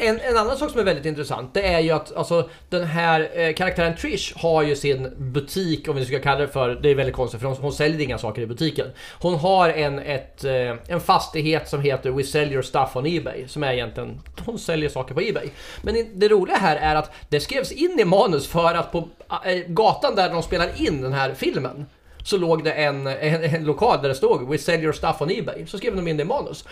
[0.00, 3.30] En, en annan sak som är väldigt intressant det är ju att alltså, den här
[3.34, 6.94] eh, karaktären Trish har ju sin butik, om vi ska kalla det för, det är
[6.94, 8.86] väldigt konstigt för hon, hon säljer inga saker i butiken.
[9.20, 13.48] Hon har en, ett, eh, en fastighet som heter We sell your stuff on Ebay,
[13.48, 15.48] som är egentligen, hon säljer saker på Ebay.
[15.82, 19.08] Men det roliga här är att det skrevs in i manus för att på
[19.44, 21.86] eh, gatan där de spelar in den här filmen
[22.24, 25.30] så låg det en, en, en lokal där det stod We sell your stuff on
[25.30, 25.66] Ebay.
[25.66, 26.64] Så skrev de in det i manus.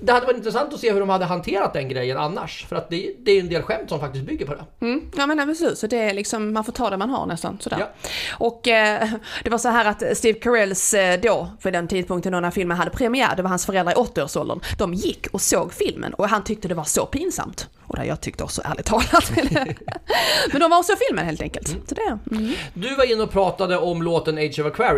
[0.00, 2.66] Det hade varit intressant att se hur de hade hanterat den grejen annars.
[2.68, 4.86] För att det, det är en del skämt som faktiskt bygger på det.
[4.86, 7.58] Mm, ja men precis, så det är liksom, man får ta det man har nästan
[7.60, 7.78] sådär.
[7.80, 8.08] Ja.
[8.38, 9.08] Och eh,
[9.44, 12.76] det var så här att Steve Carells eh, då, för den tidpunkten då när filmen
[12.76, 16.44] hade premiär, det var hans föräldrar i 80-årsåldern, de gick och såg filmen och han
[16.44, 17.68] tyckte det var så pinsamt.
[17.86, 19.32] Och det jag tyckte också ärligt talat.
[20.52, 21.68] men de var och såg filmen helt enkelt.
[21.68, 22.52] Så det, mm.
[22.74, 24.95] Du var inne och pratade om låten Age of Aquarius.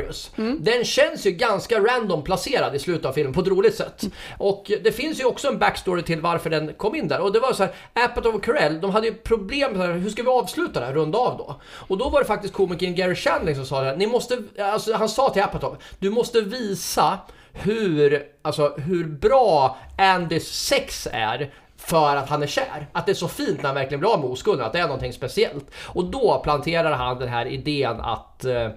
[0.61, 4.03] Den känns ju ganska random placerad i slutet av filmen på ett roligt sätt.
[4.39, 7.21] Och det finns ju också en backstory till varför den kom in där.
[7.21, 10.23] Och det var så här, Apatow och Carell, de hade ju problem med hur ska
[10.23, 11.61] vi avsluta det här, runda av då?
[11.71, 15.09] Och då var det faktiskt komikern Gary Shandling som sa det ni måste, alltså han
[15.09, 17.19] sa till Apatow, du måste visa
[17.53, 22.87] hur, alltså hur bra Andys sex är för att han är kär.
[22.93, 24.87] Att det är så fint när han verkligen blir av med oskulden, att det är
[24.87, 25.71] någonting speciellt.
[25.87, 28.69] Och då planterar han den här idén att eh,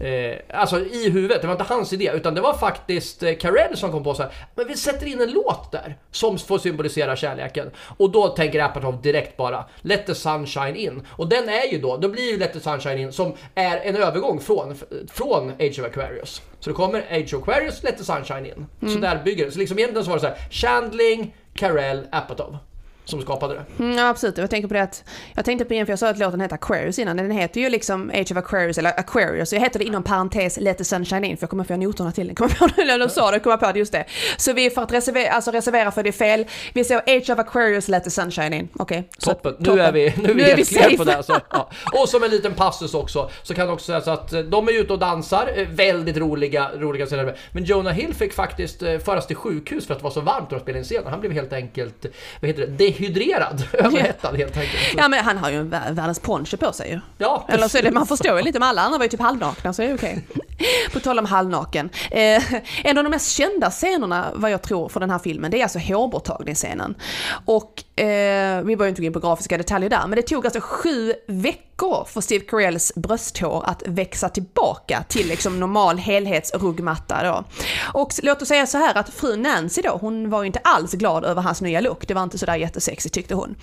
[0.00, 3.76] Eh, alltså i huvudet, det var inte hans idé utan det var faktiskt eh, Carell
[3.76, 7.16] som kom på så här, men vi sätter in en låt där som får symbolisera
[7.16, 7.70] kärleken.
[7.96, 11.02] Och då tänker Apatow direkt bara Let the sunshine in.
[11.08, 13.96] Och den är ju då, då blir ju Let the sunshine in som är en
[13.96, 14.76] övergång från,
[15.10, 16.42] från Age of Aquarius.
[16.60, 18.66] Så det kommer Age of Aquarius, Let the sunshine in.
[18.92, 19.52] Så där bygger det.
[19.52, 22.56] Så liksom egentligen så var det så här, Chandling, Carell, Apatow
[23.10, 23.82] som skapade det.
[23.84, 26.08] Mm, ja absolut, jag tänker på det att, jag tänkte på en för jag sa
[26.08, 29.54] att låten heter Aquarius innan, den heter ju liksom Age of Aquarius eller Aquarius, så
[29.56, 32.26] jag heter det inom parentes Let the sunshine in för jag kommer få noterna till
[32.26, 34.04] den, kommer på när du sa det, kommer jag på det just det.
[34.36, 37.38] Så vi för att reservera, alltså reservera för det är fel, vi säger Age of
[37.38, 39.08] Aquarius Let the sunshine in, okej.
[39.18, 39.54] så- Toppen.
[39.58, 40.96] Nu är vi, nu är vi Nu är vi safe.
[40.96, 41.22] på det.
[41.22, 41.70] Så, ja.
[42.02, 44.72] Och som en liten passus också, så kan det också sägas att eh, de är
[44.80, 47.36] ute och dansar, eh, väldigt roliga, roliga scener.
[47.52, 50.50] Men Jonah Hill fick faktiskt eh, föras till sjukhus för att det var så varmt
[50.50, 51.06] när de spelade in scenen.
[51.10, 52.06] Han blev helt enkelt,
[52.40, 54.94] vad heter det, dehydrerad, överhettad helt enkelt.
[54.96, 57.00] Ja men han har ju en vär- världens poncho på sig ju.
[57.18, 59.20] ja, Eller så är det, man förstår ju lite, men alla andra var ju typ
[59.20, 60.24] halvnakna så är det okej.
[60.92, 61.90] På tal om halvnaken.
[62.10, 65.58] Eh, en av de mest kända scenerna, vad jag tror, för den här filmen, det
[65.58, 66.94] är alltså hårborttagningsscenen.
[67.44, 70.60] Och eh, vi behöver inte gå in på grafiska detaljer där, men det tog alltså
[70.60, 77.44] sju veckor för Steve Carells brösthår att växa tillbaka till liksom normal helhetsruggmatta då.
[77.92, 80.92] Och låt oss säga så här att fru Nancy då, hon var ju inte alls
[80.92, 82.08] glad över hans nya look.
[82.08, 83.56] Det var inte sådär jättesexigt tyckte hon.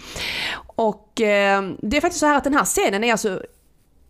[0.65, 3.41] Och eh, det är faktiskt så här att den här scenen är alltså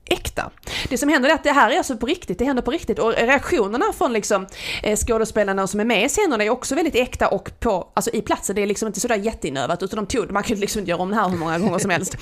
[0.10, 0.52] äkta.
[0.90, 3.00] Det som händer är att det här är alltså på riktigt, det händer på riktigt
[3.00, 4.48] och reaktionerna från liksom
[4.84, 8.22] eh, skådespelarna som är med i scenerna är också väldigt äkta och på, alltså i
[8.22, 11.02] platsen, det är liksom inte sådär jätteinövat utan de tog, man kan liksom inte göra
[11.02, 12.18] om det här hur många gånger som helst.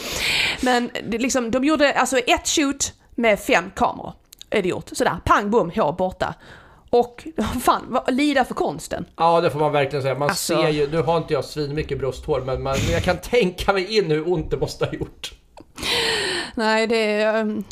[0.62, 4.14] Men det liksom, de gjorde alltså ett shoot med fem kameror,
[4.50, 4.90] är det gjort.
[4.92, 6.34] Sådär, pang bom, hår borta.
[6.90, 7.28] Och
[7.62, 9.06] fan, vad, lida för konsten.
[9.18, 10.16] ja, det får man verkligen säga.
[10.16, 13.18] Man Alltså- ser ju, nu har inte jag svin mycket brösthår, men man, jag kan
[13.18, 15.34] tänka mig in hur ont det måste ha gjort.
[16.56, 17.64] Nej, det är ehm,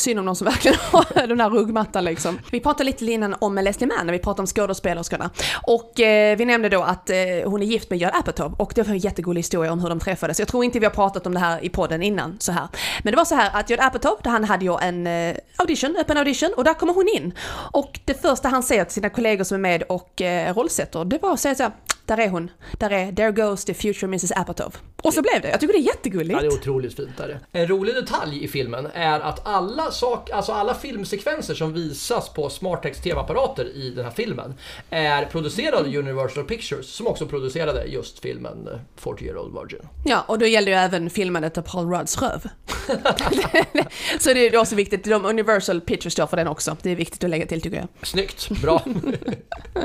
[0.00, 2.38] synd om någon som verkligen har den här ruggmattan liksom.
[2.50, 5.30] Vi pratade lite innan om Leslie Mann när vi pratade om skådespelerskorna.
[5.62, 8.82] Och eh, vi nämnde då att eh, hon är gift med Judd Apatow och det
[8.82, 10.38] var en jättegullig historia om hur de träffades.
[10.38, 12.68] Jag tror inte vi har pratat om det här i podden innan så här.
[13.02, 16.16] Men det var så här att Judd Apatow, han hade ju en eh, audition, öppen
[16.16, 17.32] audition och där kommer hon in.
[17.72, 21.22] Och det första han säger till sina kollegor som är med och eh, rollsätter, det
[21.22, 21.72] var att säga så här
[22.06, 22.50] där är hon.
[22.78, 24.76] Där är There goes the future Mrs Apatow.
[25.02, 25.48] Och så blev det.
[25.48, 26.32] Jag tycker det är jättegulligt.
[26.32, 27.20] Ja, det är otroligt fint.
[27.20, 27.40] Är.
[27.52, 32.48] En rolig detalj i filmen är att alla, sak, alltså alla filmsekvenser som visas på
[32.48, 34.54] SmartText TV-apparater i den här filmen
[34.90, 39.88] är producerade av Universal Pictures som också producerade just filmen 40 Year Old Virgin.
[40.04, 42.48] Ja, och då gäller ju även filmandet av Paul Rudds röv.
[44.18, 45.04] så det är också viktigt.
[45.04, 46.76] De Universal Pictures står för den också.
[46.82, 47.88] Det är viktigt att lägga till tycker jag.
[48.02, 48.82] Snyggt, bra.
[49.74, 49.80] ja.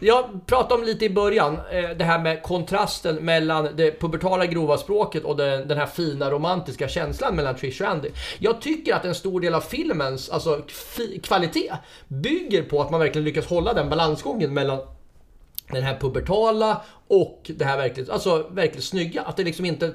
[0.00, 4.46] Jag pratade om lite i början, början, eh, det här med kontrasten mellan det pubertala
[4.46, 8.08] grova språket och den, den här fina romantiska känslan mellan Trish och Andy.
[8.38, 10.62] Jag tycker att en stor del av filmens alltså,
[11.22, 11.72] kvalitet
[12.08, 14.78] bygger på att man verkligen lyckas hålla den balansgången mellan
[15.70, 19.22] den här pubertala och det här verkligt, alltså verkligt snygga.
[19.22, 19.92] Att det liksom inte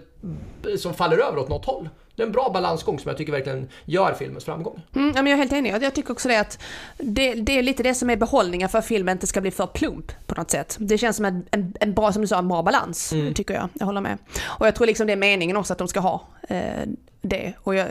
[0.77, 1.89] som faller över åt något håll.
[2.15, 4.81] Det är en bra balansgång som jag tycker verkligen gör filmens framgång.
[4.95, 5.75] Mm, jag är helt enig.
[5.81, 6.59] Jag tycker också det att
[6.97, 9.67] det, det, är lite det som är behållningen för att filmen inte ska bli för
[9.67, 10.77] plump på något sätt.
[10.79, 13.33] Det känns som en, en, en bra, som du sa, en bra balans, mm.
[13.33, 13.69] tycker jag.
[13.73, 14.17] Jag håller med.
[14.43, 16.87] Och jag tror liksom det är meningen också att de ska ha eh,
[17.21, 17.53] det.
[17.57, 17.87] Och jag,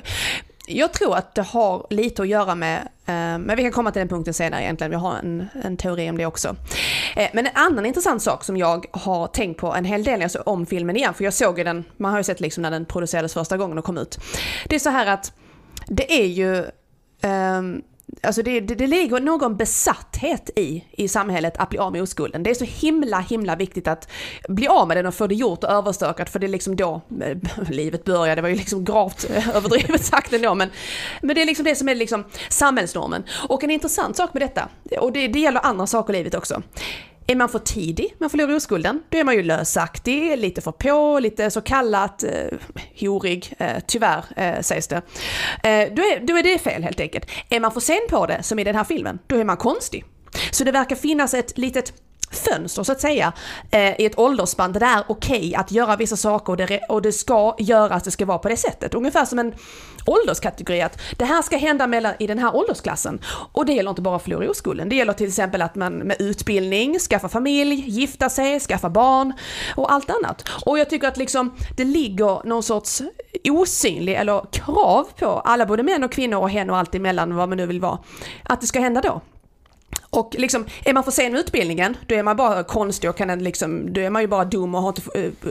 [0.70, 4.00] jag tror att det har lite att göra med, eh, men vi kan komma till
[4.00, 6.56] den punkten senare egentligen, vi har en, en teori om det också.
[7.16, 10.40] Eh, men en annan intressant sak som jag har tänkt på en hel del alltså
[10.46, 12.84] om filmen igen, för jag såg ju den, man har ju sett liksom när den
[12.84, 14.18] producerades första gången och kom ut.
[14.68, 15.32] Det är så här att
[15.86, 16.64] det är ju
[17.22, 17.82] ehm,
[18.22, 22.42] Alltså det, det, det ligger någon besatthet i, i samhället att bli av med oskulden.
[22.42, 24.08] Det är så himla, himla viktigt att
[24.48, 27.00] bli av med den och få det gjort och överstökat för det är liksom då
[27.20, 27.36] eh,
[27.70, 28.36] livet börjar.
[28.36, 30.70] Det var ju liksom gravt eh, överdrivet sagt ändå men,
[31.22, 33.22] men det är liksom det som är liksom samhällsnormen.
[33.48, 36.62] Och en intressant sak med detta, och det, det gäller andra saker i livet också,
[37.30, 41.18] är man för tidig, man förlorar oskulden, då är man ju lösaktig, lite för på,
[41.18, 42.30] lite så kallat, eh,
[43.00, 44.96] horig, eh, tyvärr eh, sägs det.
[45.62, 47.30] Eh, då, är, då är det fel helt enkelt.
[47.48, 50.04] Är man för sen på det, som i den här filmen, då är man konstig.
[50.50, 51.92] Så det verkar finnas ett litet
[52.30, 53.32] fönster så att säga
[53.70, 56.80] eh, i ett åldersspann där det är okej okay att göra vissa saker och det,
[56.88, 58.94] och det ska göras, det ska vara på det sättet.
[58.94, 59.54] Ungefär som en
[60.06, 63.20] ålderskategori att det här ska hända mellan, i den här åldersklassen.
[63.52, 66.98] Och det gäller inte bara förlora oskulden, det gäller till exempel att man med utbildning,
[66.98, 69.32] skaffa familj, gifta sig, skaffa barn
[69.76, 70.48] och allt annat.
[70.66, 73.02] Och jag tycker att liksom det ligger någon sorts
[73.44, 77.48] osynlig eller krav på alla, både män och kvinnor och hen och allt emellan, vad
[77.48, 77.98] man nu vill vara,
[78.42, 79.20] att det ska hända då.
[80.10, 83.44] Och liksom, är man för sen med utbildningen, då är man bara konstig och kan
[83.44, 85.02] liksom, då är man ju bara dum och har inte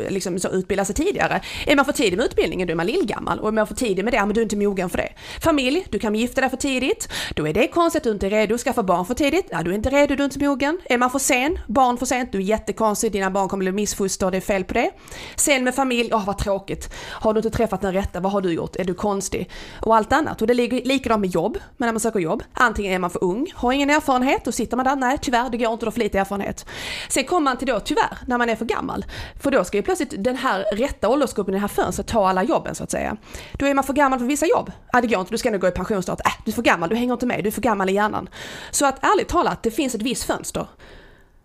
[0.04, 1.42] eh, liksom, så utbildat sig tidigare.
[1.68, 3.40] Är man för tidig med utbildningen, då är man lillgammal.
[3.40, 5.10] Och är man för tidig med det, men du är inte mogen för det.
[5.44, 7.10] Familj, du kan gifta dig för tidigt.
[7.36, 9.48] Då är det konstigt, du är inte redo skaffa barn för tidigt.
[9.52, 10.80] Ja, du är inte redo, du är inte mogen.
[10.86, 14.32] Är man för sen, barn för sent, du är jättekonstig, dina barn kommer bli missfoster,
[14.32, 14.92] det är fel på det.
[15.36, 16.94] Sen med familj, åh vad tråkigt.
[17.12, 18.76] Har du inte träffat den rätta, vad har du gjort?
[18.76, 19.50] Är du konstig?
[19.82, 20.42] Och allt annat.
[20.42, 22.44] Och det ligger likadant med jobb, men när man söker jobb.
[22.54, 25.58] Antingen är man för ung, har ingen erfarenhet, då sitter man där, nej tyvärr det
[25.58, 26.66] går inte, då för lite erfarenhet.
[27.10, 29.06] Sen kommer man till då tyvärr, när man är för gammal.
[29.40, 32.44] För då ska ju plötsligt den här rätta åldersgruppen i det här fönstret ta alla
[32.44, 33.18] jobben så att säga.
[33.54, 34.72] Då är man för gammal för vissa jobb.
[34.92, 36.20] Ja det går inte, du ska nog gå i pension snart.
[36.26, 38.30] Äh, du är för gammal, du hänger inte med, du är för gammal i hjärnan.
[38.72, 40.68] Så att ärligt talat, det finns ett visst fönster.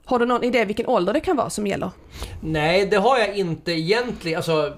[0.05, 1.91] Har du någon idé vilken ålder det kan vara som gäller?
[2.41, 4.37] Nej, det har jag inte egentligen.
[4.37, 4.73] Alltså,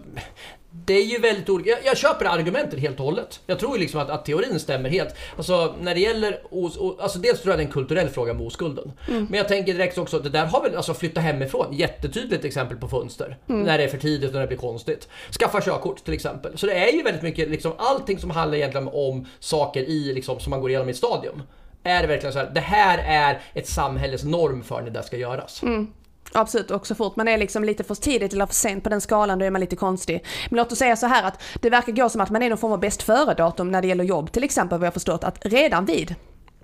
[0.87, 1.71] det är ju väldigt olika.
[1.71, 3.41] Jag, jag köper argumentet helt och hållet.
[3.47, 5.15] Jag tror ju liksom att, att teorin stämmer helt.
[5.37, 8.35] Alltså när det gäller os, o, alltså dels tror jag det är en kulturell fråga
[8.35, 8.93] med oskulden.
[9.09, 9.27] Mm.
[9.31, 11.67] Men jag tänker direkt också att det där har väl alltså flytta hemifrån.
[11.73, 13.39] Jättetydligt exempel på fönster.
[13.49, 13.63] Mm.
[13.63, 15.09] När det är för tidigt och när det blir konstigt.
[15.41, 16.59] Skaffa körkort till exempel.
[16.59, 20.41] Så det är ju väldigt mycket liksom allting som handlar egentligen om saker i liksom
[20.41, 21.43] som man går igenom i ett stadium.
[21.83, 25.17] Är det verkligen så här, det här är ett samhälles norm för när det ska
[25.17, 25.63] göras.
[25.63, 25.93] Mm.
[26.37, 29.01] Absolut, och så fort man är liksom lite för tidigt eller för sent på den
[29.01, 30.25] skalan då är man lite konstig.
[30.51, 32.59] Men låt oss säga så här att det verkar gå som att man är någon
[32.59, 35.85] form av bäst före-datum när det gäller jobb till exempel vad jag förstått att redan
[35.85, 36.15] vid,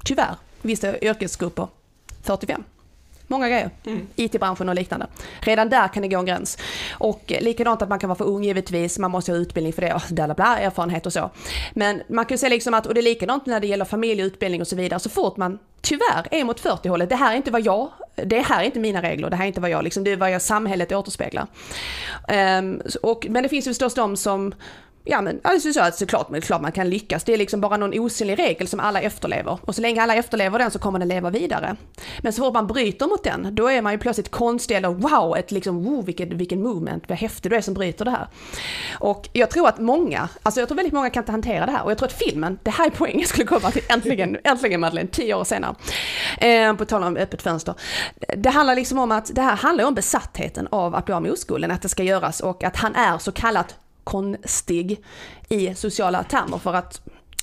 [0.04, 1.68] tyvärr, vissa yrkesgrupper,
[2.22, 2.64] 45.
[3.26, 3.70] Många grejer.
[3.86, 4.06] Mm.
[4.16, 5.06] IT-branschen och liknande.
[5.40, 6.58] Redan där kan det gå en gräns.
[6.90, 9.94] Och likadant att man kan vara för ung givetvis, man måste ha utbildning för det
[9.94, 11.30] och bla, bla, erfarenhet och så.
[11.72, 14.22] Men man kan ju säga liksom att, och det är likadant när det gäller familj,
[14.22, 17.50] utbildning och så vidare, så fort man tyvärr är mot 40-hållet, det här är inte
[17.50, 20.04] vad jag, det här är inte mina regler, det här är inte vad jag, liksom,
[20.04, 21.46] det är vad jag samhället återspeglar.
[22.58, 24.54] Um, och, men det finns ju förstås de som
[25.04, 27.24] Ja men alltså så att såklart, men klart man kan lyckas.
[27.24, 29.58] Det är liksom bara någon osynlig regel som alla efterlever.
[29.62, 31.76] Och så länge alla efterlever den så kommer den leva vidare.
[32.20, 35.36] Men så fort man bryter mot den, då är man ju plötsligt konstig eller wow,
[35.36, 38.26] ett liksom wow vilken, vilken movement, vad häftig du är som bryter det här.
[38.98, 41.84] Och jag tror att många, alltså jag tror väldigt många kan inte hantera det här.
[41.84, 45.08] Och jag tror att filmen, det här är poängen skulle komma till äntligen, äntligen Madeleine,
[45.08, 45.74] tio år senare.
[46.38, 47.74] Eh, på tal om öppet fönster.
[48.36, 51.32] Det handlar liksom om att, det här handlar om besattheten av att bli av med
[51.32, 55.04] oskulden, att det ska göras och att han är så kallat konstig
[55.48, 57.02] i sociala termer för att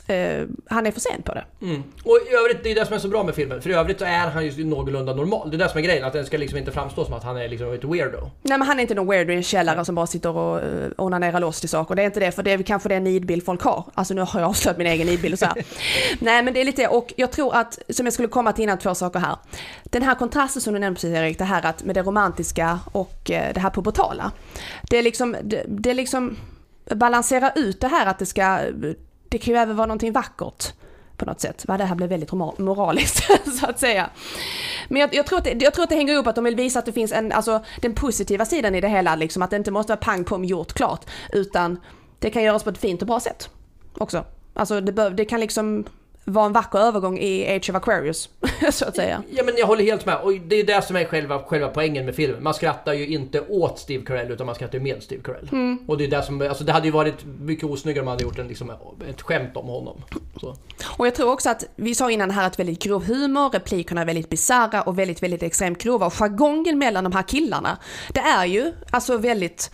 [0.10, 1.46] eh, han är för sen på det.
[1.62, 1.84] Mm.
[2.04, 3.62] Och i övrigt, det är det som är så bra med filmen.
[3.62, 5.52] För i övrigt så är han ju någorlunda normal.
[5.52, 7.38] Det är det som är grejen, att den ska liksom inte framstå som att han
[7.38, 8.32] är liksom ett weirdo.
[8.42, 10.88] Nej men han är inte någon weirdo i en källare som bara sitter och uh,
[10.98, 11.96] onanerar loss till saker.
[11.96, 13.86] Det är inte det, för det är kanske den nidbild folk har.
[13.94, 15.64] Alltså nu har jag avslöjat min egen nidbild och så här.
[16.20, 18.78] Nej men det är lite, och jag tror att, som jag skulle komma till innan,
[18.78, 19.36] två saker här.
[19.84, 23.30] Den här kontrasten som du nämnde precis Erik, det här att med det romantiska och
[23.30, 24.32] uh, det här pubertala.
[24.90, 26.38] Det är liksom, det, det är liksom
[26.96, 28.60] balansera ut det här att det ska,
[29.30, 30.74] det kan ju även vara någonting vackert
[31.18, 31.66] på något sätt.
[31.68, 33.24] Va, det här blev väldigt moraliskt
[33.60, 34.10] så att säga.
[34.88, 36.56] Men jag, jag, tror att det, jag tror att det hänger ihop att de vill
[36.56, 39.56] visa att det finns en, alltså den positiva sidan i det hela, liksom att det
[39.56, 41.80] inte måste vara pang pom gjort klart, utan
[42.20, 43.50] det kan göras på ett fint och bra sätt
[43.94, 44.26] också.
[44.54, 45.86] Alltså det, bör, det kan liksom
[46.24, 48.30] var en vacker övergång i Age of Aquarius,
[48.72, 49.24] så att säga.
[49.30, 50.18] Ja men jag håller helt med.
[50.18, 52.44] Och det är det som är själva, själva poängen med filmen.
[52.44, 55.50] Man skrattar ju inte åt Steve Carell utan man skrattar ju med Steve Carell.
[55.52, 55.80] Mm.
[55.88, 58.24] Och det är det som, alltså det hade ju varit mycket osnyggare om man hade
[58.24, 58.72] gjort en, liksom,
[59.10, 60.02] ett skämt om honom.
[60.42, 60.56] Så.
[60.98, 64.06] Och jag tror också att, vi sa innan här att väldigt grov humor, replikerna är
[64.06, 66.06] väldigt bisarra och väldigt, väldigt extremt grova.
[66.06, 67.78] Och jargongen mellan de här killarna,
[68.14, 69.72] det är ju alltså väldigt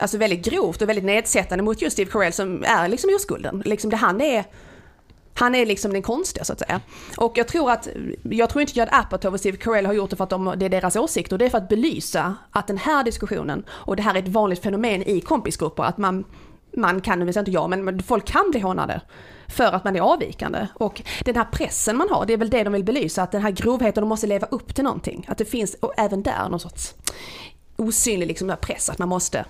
[0.00, 3.62] Alltså väldigt grovt och väldigt nedsättande mot just Steve Carell som är liksom oskulden.
[3.64, 4.44] Liksom det han är
[5.34, 6.80] han är liksom den konstiga så att säga.
[7.16, 7.88] Och jag tror att,
[8.22, 10.64] jag tror inte Judd Apatow och Steve Carell har gjort det för att de, det
[10.64, 11.38] är deras åsikter.
[11.38, 14.62] Det är för att belysa att den här diskussionen, och det här är ett vanligt
[14.62, 16.24] fenomen i kompisgrupper, att man,
[16.76, 19.00] man kan, nu vet inte jag, men folk kan bli hånade
[19.48, 20.66] för att man är avvikande.
[20.74, 23.42] Och den här pressen man har, det är väl det de vill belysa, att den
[23.42, 25.26] här grovheten, de måste leva upp till någonting.
[25.28, 26.94] Att det finns, och även där, någon sorts
[27.76, 29.44] osynlig liksom, press, att man måste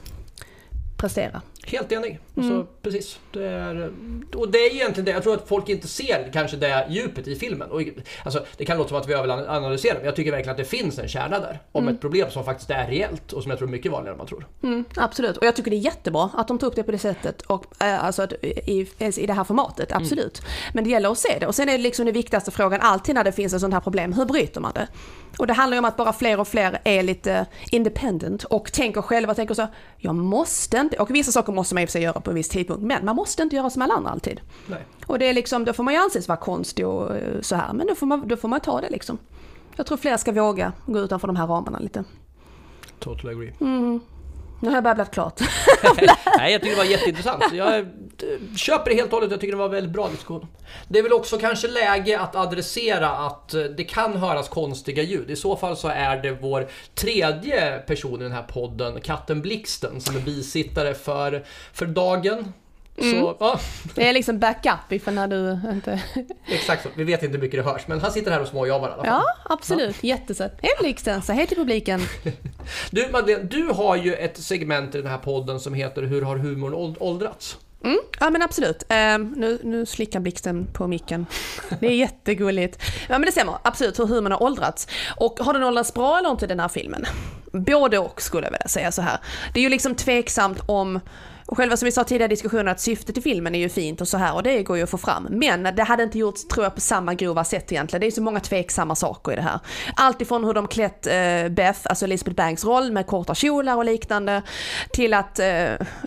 [0.96, 1.42] prestera.
[1.66, 2.18] Helt enig.
[2.36, 2.66] Alltså, mm.
[2.82, 3.18] Precis.
[3.32, 3.92] Det är,
[4.34, 7.36] och det är egentligen det, jag tror att folk inte ser kanske det djupet i
[7.36, 7.70] filmen.
[7.70, 7.82] Och,
[8.24, 10.98] alltså, det kan låta som att vi överanalyserar, men jag tycker verkligen att det finns
[10.98, 11.60] en kärna där.
[11.72, 11.94] Om mm.
[11.94, 14.26] ett problem som faktiskt är reellt och som jag tror är mycket vanligare än man
[14.26, 14.46] tror.
[14.62, 16.98] Mm, absolut, och jag tycker det är jättebra att de tog upp det på det
[16.98, 17.42] sättet.
[17.42, 20.02] Och, äh, alltså i, i det här formatet, mm.
[20.02, 20.42] absolut.
[20.72, 21.46] Men det gäller att se det.
[21.46, 23.80] Och sen är det liksom den viktigaste frågan alltid när det finns ett sånt här
[23.80, 24.88] problem, hur bryter man det?
[25.38, 29.02] Och det handlar ju om att bara fler och fler är lite independent och tänker
[29.02, 32.02] själva, tänker så, jag måste inte, och vissa saker måste man i och för sig
[32.02, 34.40] göra på en viss tidpunkt, men man måste inte göra som alla andra alltid.
[34.66, 34.84] Nej.
[35.06, 37.72] Och det är liksom, då får man ju anses vara konstig och eh, så här,
[37.72, 39.18] men då får man, då får man ta det liksom.
[39.76, 42.04] Jag tror fler ska våga gå utanför de här ramarna lite.
[42.98, 43.52] Totally agree.
[43.60, 44.00] Mm.
[44.62, 45.40] Nu har jag babblat klart.
[46.38, 47.44] Nej, jag tycker det var jätteintressant.
[47.52, 47.84] Jag eh,
[48.56, 49.30] köper det helt och hållet.
[49.30, 50.46] Jag tycker det var en väldigt bra diskussion.
[50.88, 55.30] Det är väl också kanske läge att adressera att eh, det kan höras konstiga ljud.
[55.30, 60.00] I så fall så är det vår tredje person i den här podden, katten Blixten,
[60.00, 62.52] som är bisittare för, för dagen.
[63.02, 63.20] Mm.
[63.20, 63.60] Så, ja.
[63.94, 66.02] Det är liksom backup ifall när du inte...
[66.46, 66.88] Exakt så.
[66.94, 69.04] Vi vet inte hur mycket det hörs, men han sitter här och småjobbar i alla
[69.04, 69.22] fall.
[69.46, 69.96] Ja, absolut.
[70.00, 70.08] Ja.
[70.08, 70.58] Jättesött.
[70.62, 72.00] Hej Blixten, så hej till publiken.
[72.90, 76.36] Du Madeleine, du har ju ett segment i den här podden som heter Hur har
[76.36, 77.58] humorn åldrats?
[77.84, 78.82] Mm, ja men absolut.
[78.88, 81.26] Um, nu, nu slickar blixten på micken.
[81.80, 82.82] Det är jättegulligt.
[83.08, 84.88] Ja men det stämmer, absolut hur humorn har åldrats.
[85.16, 87.06] Och har den åldrats bra eller inte den här filmen?
[87.52, 89.18] Både och skulle jag vilja säga så här.
[89.54, 91.00] Det är ju liksom tveksamt om
[91.52, 94.00] och själva som vi sa tidigare i diskussionen att syftet i filmen är ju fint
[94.00, 95.28] och så här och det går ju att få fram.
[95.30, 98.00] Men det hade inte gjorts, tror jag, på samma grova sätt egentligen.
[98.00, 99.58] Det är så många tveksamma saker i det här.
[99.96, 103.84] Allt ifrån hur de klätt eh, Beth, alltså Elizabeth Banks roll med korta kjolar och
[103.84, 104.42] liknande,
[104.92, 105.46] till att, eh,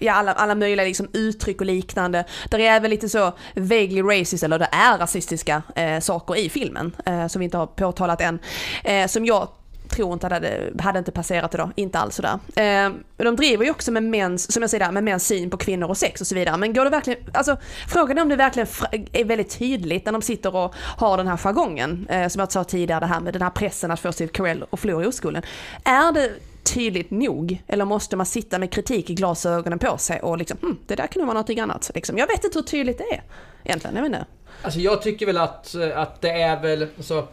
[0.01, 2.25] ja alla, alla möjliga liksom uttryck och liknande.
[2.49, 6.95] Där är även lite så vaguely racist, eller det är rasistiska eh, saker i filmen,
[7.05, 8.39] eh, som vi inte har påtalat än.
[8.83, 9.47] Eh, som jag
[9.95, 12.39] tror inte hade, hade inte passerat idag, inte alls sådär.
[12.55, 15.57] Eh, de driver ju också med mäns, som jag säger där, med mäns syn på
[15.57, 16.57] kvinnor och sex och så vidare.
[16.57, 18.67] Men går det verkligen, alltså frågan är om det verkligen
[19.13, 22.63] är väldigt tydligt när de sitter och har den här jargongen, eh, som jag sa
[22.63, 25.43] tidigare, det här med den här pressen att få Steve Carell och förlora oskulden.
[25.83, 26.31] Är det
[26.63, 27.63] tydligt nog?
[27.67, 31.07] Eller måste man sitta med kritik i glasögonen på sig och liksom, hm, det där
[31.07, 31.91] kan vara någonting annat.
[31.95, 32.17] Liksom.
[32.17, 33.23] Jag vet inte hur tydligt det är
[33.63, 34.25] egentligen, jag vet inte.
[34.61, 37.27] Alltså jag tycker väl att, eh, att det är väl, alltså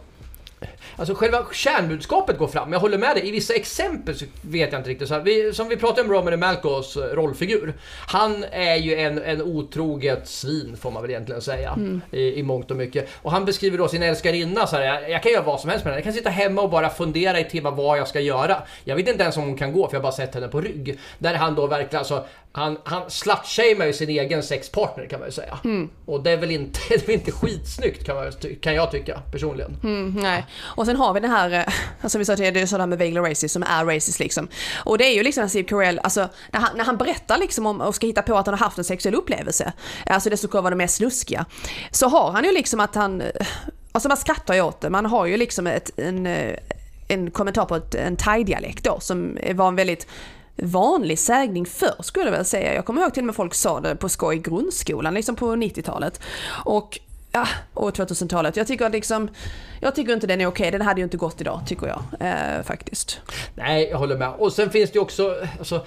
[0.95, 2.73] Alltså själva kärnbudskapet går fram.
[2.73, 3.27] Jag håller med dig.
[3.27, 5.07] I vissa exempel så vet jag inte riktigt.
[5.07, 7.73] Så här, vi, som vi pratade om Roman Malcos eh, rollfigur.
[8.07, 11.71] Han är ju en, en otroget svin får man väl egentligen säga.
[11.71, 12.01] Mm.
[12.11, 13.09] I, I mångt och mycket.
[13.21, 14.83] Och han beskriver då sin älskarinna så här.
[14.83, 15.99] Jag, jag, kan göra vad som helst med henne.
[15.99, 18.61] Jag kan sitta hemma och bara fundera i timmar vad jag ska göra.
[18.83, 20.61] Jag vet inte ens om hon kan gå för jag har bara sett henne på
[20.61, 20.99] rygg.
[21.17, 22.25] Där han då verkligen alltså
[22.55, 25.59] han, han slutshamear ju sin egen sexpartner kan man ju säga.
[25.63, 25.89] Mm.
[26.05, 28.31] Och det är väl inte, det är inte skitsnyggt kan, man,
[28.61, 29.77] kan jag tycka personligen.
[29.83, 30.45] Mm, nej.
[30.61, 33.53] Och sen har vi den här, alltså vi sa det är sådär med Vaguely Racist
[33.53, 34.47] som är racist liksom.
[34.85, 37.81] Och det är ju liksom Steve Carell, alltså när han, när han berättar liksom om
[37.81, 39.73] och ska hitta på att han har haft en sexuell upplevelse,
[40.05, 41.45] alltså det som kommer vara det mest luskiga,
[41.91, 43.47] så har han ju liksom att han, eh,
[43.91, 46.57] alltså man skrattar ju åt det, man har ju liksom ett, en, eh,
[47.07, 50.07] en kommentar på ett, en thai-dialekt då som var en väldigt
[50.55, 52.73] vanlig sägning förr skulle jag väl säga.
[52.73, 55.45] Jag kommer ihåg till och med folk sa det på skoj i grundskolan, liksom på
[55.45, 56.21] 90-talet.
[56.65, 56.99] Och
[57.31, 58.57] ja, och 2000-talet.
[58.57, 59.29] Jag tycker liksom,
[59.81, 60.71] jag tycker inte den är okej.
[60.71, 63.21] Den hade ju inte gått idag, tycker jag eh, faktiskt.
[63.55, 64.33] Nej, jag håller med.
[64.37, 65.85] Och sen finns det ju också, alltså,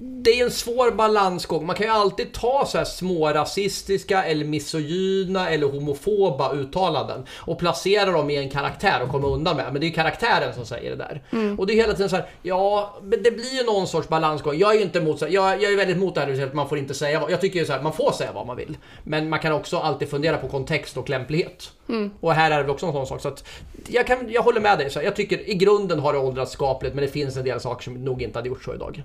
[0.00, 1.66] det är en svår balansgång.
[1.66, 7.58] Man kan ju alltid ta så här små rasistiska eller misogyna eller homofoba uttalanden och
[7.58, 9.72] placera dem i en karaktär och komma undan med.
[9.72, 11.22] Men det är ju karaktären som säger det där.
[11.32, 11.58] Mm.
[11.58, 14.58] Och det är hela tiden så här, ja, men det blir ju någon sorts balansgång.
[14.58, 15.32] Jag är ju inte emot, jag,
[15.62, 17.66] jag är väldigt emot det här att man får inte säga vad, jag tycker ju
[17.66, 18.76] så här, man får säga vad man vill.
[19.04, 21.72] Men man kan också alltid fundera på kontext och lämplighet.
[21.88, 22.10] Mm.
[22.20, 23.20] Och här är det väl också en sån sak.
[23.20, 23.44] Så att
[23.86, 24.90] jag, kan, jag håller med dig.
[24.90, 27.60] Så här, jag tycker i grunden har det åldrats skapligt men det finns en del
[27.60, 29.02] saker som nog inte hade gjort så idag.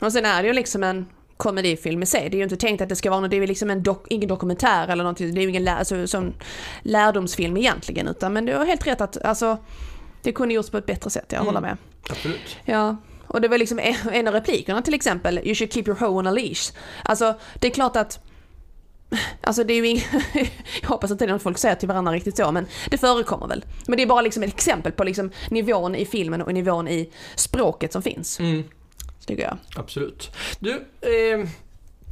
[0.00, 2.30] Och sen är det ju liksom en komedifilm i sig.
[2.30, 4.06] Det är ju inte tänkt att det ska vara något, det är liksom en dok,
[4.10, 5.34] ingen dokumentär eller någonting.
[5.34, 6.32] Det är ju ingen lär, alltså, som
[6.82, 8.08] lärdomsfilm egentligen.
[8.08, 9.58] Utan, men du har helt rätt att alltså,
[10.22, 11.76] det kunde gjorts på ett bättre sätt, jag håller med.
[12.10, 12.56] Absolut.
[12.64, 15.98] Ja, och det var liksom en, en av replikerna till exempel, you should keep your
[15.98, 16.72] hoe on a leash.
[17.02, 18.20] Alltså, det är klart att
[19.40, 20.04] Alltså det är ju ing...
[20.82, 23.46] Jag hoppas inte det är något folk säger till varandra riktigt så, men det förekommer
[23.46, 23.64] väl.
[23.86, 27.12] Men det är bara liksom ett exempel på liksom nivån i filmen och nivån i
[27.34, 28.40] språket som finns.
[28.40, 28.64] Mm,
[29.26, 29.56] Tycker jag.
[29.76, 30.30] absolut.
[30.58, 31.48] Du, eh,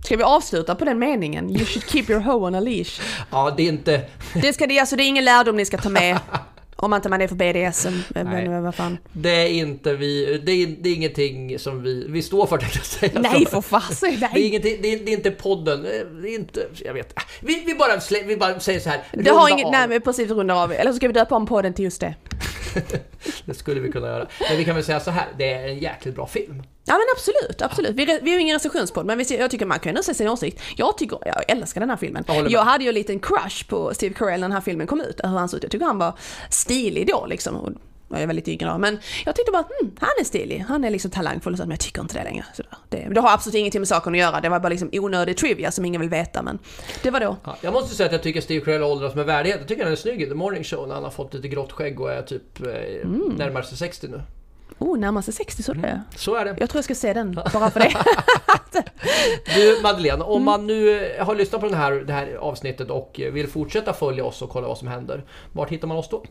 [0.04, 1.50] Ska vi avsluta på den meningen?
[1.50, 3.00] You should keep your hoe on a leash.
[3.30, 4.02] ja det är inte...
[4.34, 6.18] Det, ska, det, alltså, det är ingen lärdom ni ska ta med.
[6.76, 7.88] Om inte man är för BDSM.
[8.14, 8.48] Nej.
[8.48, 8.98] Men vad fan.
[9.12, 10.42] Det är inte vi...
[10.46, 12.06] Det är, det är ingenting som vi...
[12.08, 13.20] Vi står för tänkte jag säga.
[13.32, 16.34] Nej för fasen, Det är, ingenting, det, är, det är inte podden, eh, det är
[16.34, 16.66] inte...
[16.84, 19.02] Jag vet Vi, vi, bara, vi bara säger så här.
[19.12, 19.72] Det har runda inget, av.
[19.72, 20.72] nej men precis rundar av.
[20.72, 22.14] Eller så ska vi döpa om podden till just det.
[23.44, 24.26] Det skulle vi kunna göra.
[24.48, 25.28] Men vi kan väl säga så här.
[25.38, 26.62] Det är en jäkligt bra film.
[26.84, 27.90] Ja men absolut, absolut.
[27.90, 30.28] Vi, vi har ju ingen recensionspodd men vi, jag tycker man kan ändå säga sin
[30.28, 30.62] åsikt.
[30.76, 32.24] Jag tycker, jag älskar den här filmen.
[32.26, 32.50] Jag.
[32.50, 35.20] Jag hade ju en liten crush på Steve Carell när den här filmen kom ut.
[35.24, 35.62] Hur han såg ut.
[35.62, 36.18] Jag tycker han var
[36.50, 37.78] stilig då liksom.
[38.12, 38.78] Jag är väldigt yngre då.
[38.78, 40.64] Men jag tyckte bara, hmm, han är stilig.
[40.68, 42.44] Han är liksom talangfull och så, men jag tycker inte det längre.
[42.54, 44.40] Så det, det har absolut ingenting med saken att göra.
[44.40, 46.42] Det var bara liksom onödig trivia som ingen vill veta.
[46.42, 46.58] Men
[47.02, 47.36] det var då.
[47.44, 49.58] Ja, jag måste säga att jag tycker Steve Carell åldras med värdighet.
[49.60, 51.72] Jag tycker han är snygg i The Morning Show när han har fått lite grått
[51.72, 52.68] skägg och är typ eh,
[53.02, 53.34] Mm.
[53.38, 54.22] närmare sig 60 nu.
[54.78, 56.02] Oh, närmar sig 60 så det är.
[56.16, 56.56] Så är det.
[56.60, 57.92] Jag tror jag ska se den bara för det.
[59.54, 60.44] Du Madeleine, om Mm.
[60.44, 64.42] man nu har lyssnat på den här, det här avsnittet och vill fortsätta följa oss
[64.42, 65.24] och kolla vad som händer.
[65.52, 66.24] Vart hittar man oss då?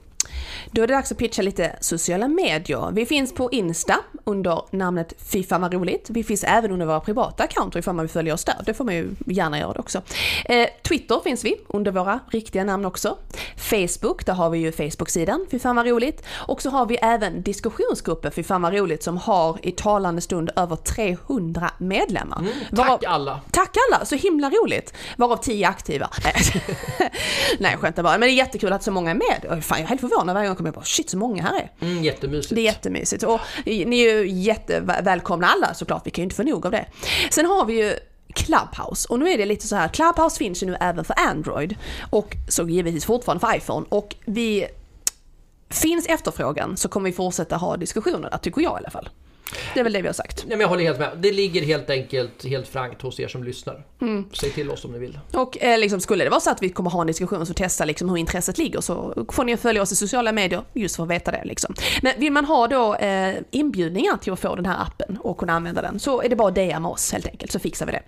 [0.72, 2.92] Då är det dags att pitcha lite sociala medier.
[2.92, 6.10] Vi finns på Insta under namnet Fy fan vad roligt.
[6.10, 8.56] Vi finns även under våra privata accounter ifall man vill följa oss där.
[8.66, 10.02] Det får man ju gärna göra det också.
[10.46, 13.18] Eh, Twitter finns vi under våra riktiga namn också.
[13.56, 16.24] Facebook, där har vi ju Facebook-sidan fan vad roligt.
[16.48, 20.52] Och så har vi även diskussionsgrupper Fy fan vad roligt som har i talande stund
[20.56, 22.40] över 300 medlemmar.
[22.40, 23.42] Mm, Varav- tack alla!
[23.52, 24.94] Tack alla, så himla roligt!
[25.18, 26.10] Varav 10 aktiva.
[27.60, 28.12] Nej, skämtar bara.
[28.18, 29.64] Men det är jättekul att så många är med.
[29.64, 31.86] Fan, jag är helt förvånad varje gång jag kommer på shit så många här är.
[31.86, 32.56] Mm, jättemysigt.
[32.56, 33.24] Det är jättemysigt.
[33.24, 36.86] Och ni är ju jättevälkomna alla såklart, vi kan ju inte få nog av det.
[37.32, 37.96] Sen har vi ju
[38.34, 39.08] Clubhouse.
[39.10, 41.76] Och nu är det lite så här, Clubhouse finns ju nu även för Android.
[42.10, 43.86] Och så givetvis fortfarande för iPhone.
[43.90, 44.68] Och vi...
[45.70, 49.10] Finns efterfrågan så kommer vi fortsätta ha diskussioner där, tycker jag i alla fall.
[49.74, 50.38] Det är väl det vi har sagt.
[50.38, 51.18] Nej, men jag håller helt med.
[51.18, 53.84] Det ligger helt enkelt helt frankt hos er som lyssnar.
[54.02, 54.26] Mm.
[54.34, 55.20] Säg till oss om ni vill.
[55.34, 57.86] Och eh, liksom, skulle det vara så att vi kommer ha en diskussion så testa
[57.86, 61.10] liksom, hur intresset ligger så får ni följa oss i sociala medier just för att
[61.10, 61.42] veta det.
[61.46, 61.76] Liksom.
[62.02, 65.54] Men vill man ha då eh, inbjudningar till att få den här appen och kunna
[65.54, 68.02] använda den så är det bara att DMa oss helt enkelt så fixar vi det.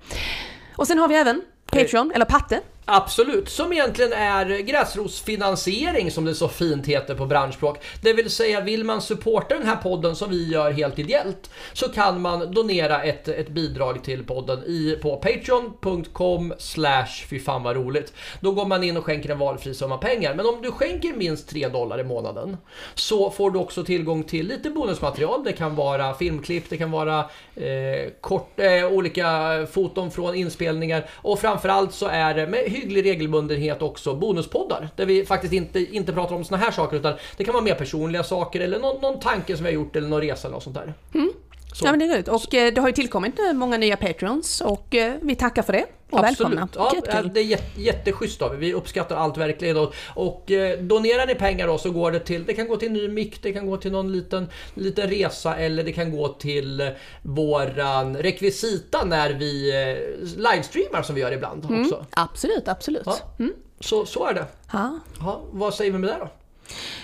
[0.76, 2.62] Och sen har vi även Patreon, eller Patte.
[2.86, 7.78] Absolut, som egentligen är gräsrotsfinansiering som det så fint heter på branschspråk.
[8.02, 11.90] Det vill säga, vill man supporta den här podden som vi gör helt ideellt så
[11.90, 17.76] kan man donera ett, ett bidrag till podden i, på patreon.com slash fy fan vad
[17.76, 18.14] roligt.
[18.40, 20.34] Då går man in och skänker en valfri summa pengar.
[20.34, 22.58] Men om du skänker minst 3 dollar i månaden
[22.96, 25.44] så får du också tillgång till lite bonusmaterial.
[25.44, 27.20] Det kan vara filmklipp, det kan vara
[27.56, 29.28] eh, kort, eh, olika
[29.72, 35.26] foton från inspelningar och framförallt så är det med hygglig regelbundenhet också bonuspoddar där vi
[35.26, 38.60] faktiskt inte, inte pratar om såna här saker utan det kan vara mer personliga saker
[38.60, 40.94] eller någon, någon tanke som vi har gjort eller någon resa eller något sånt där.
[41.14, 41.30] Mm.
[41.74, 41.86] Så.
[41.86, 42.28] Ja men det är roligt.
[42.28, 45.74] Och eh, det har ju tillkommit nu många nya Patreons och eh, vi tackar för
[45.74, 45.86] det.
[46.10, 46.68] Och välkomna.
[46.76, 46.94] Ja,
[47.34, 48.58] det är jätte, jätteschysst av er.
[48.58, 49.78] Vi uppskattar allt verkligen.
[49.78, 52.92] Och, och eh, donerar ni pengar då så går det till, det kan gå till
[52.92, 56.92] ny mick, det kan gå till någon liten, liten resa eller det kan gå till
[57.22, 62.06] våran rekvisita när vi eh, livestreamar som vi gör ibland också.
[62.10, 63.04] Absolut, absolut.
[63.06, 63.18] Ja.
[63.40, 63.54] Mm.
[63.80, 64.46] Så, så är det.
[64.74, 65.00] Ja.
[65.20, 66.30] Ja, vad säger vi med det då?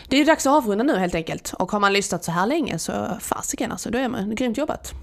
[0.08, 1.54] Det är dags att avrunda nu helt enkelt.
[1.60, 4.94] Och har man lyssnat så här länge så fasiken alltså, då är man grymt jobbat.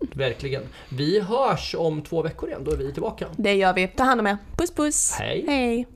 [0.14, 0.62] Verkligen.
[0.88, 3.26] Vi hörs om två veckor igen, då är vi tillbaka.
[3.36, 3.88] Det gör vi.
[3.88, 4.38] Ta hand om er.
[4.56, 5.14] Puss puss!
[5.18, 5.44] Hej.
[5.46, 5.86] Hej!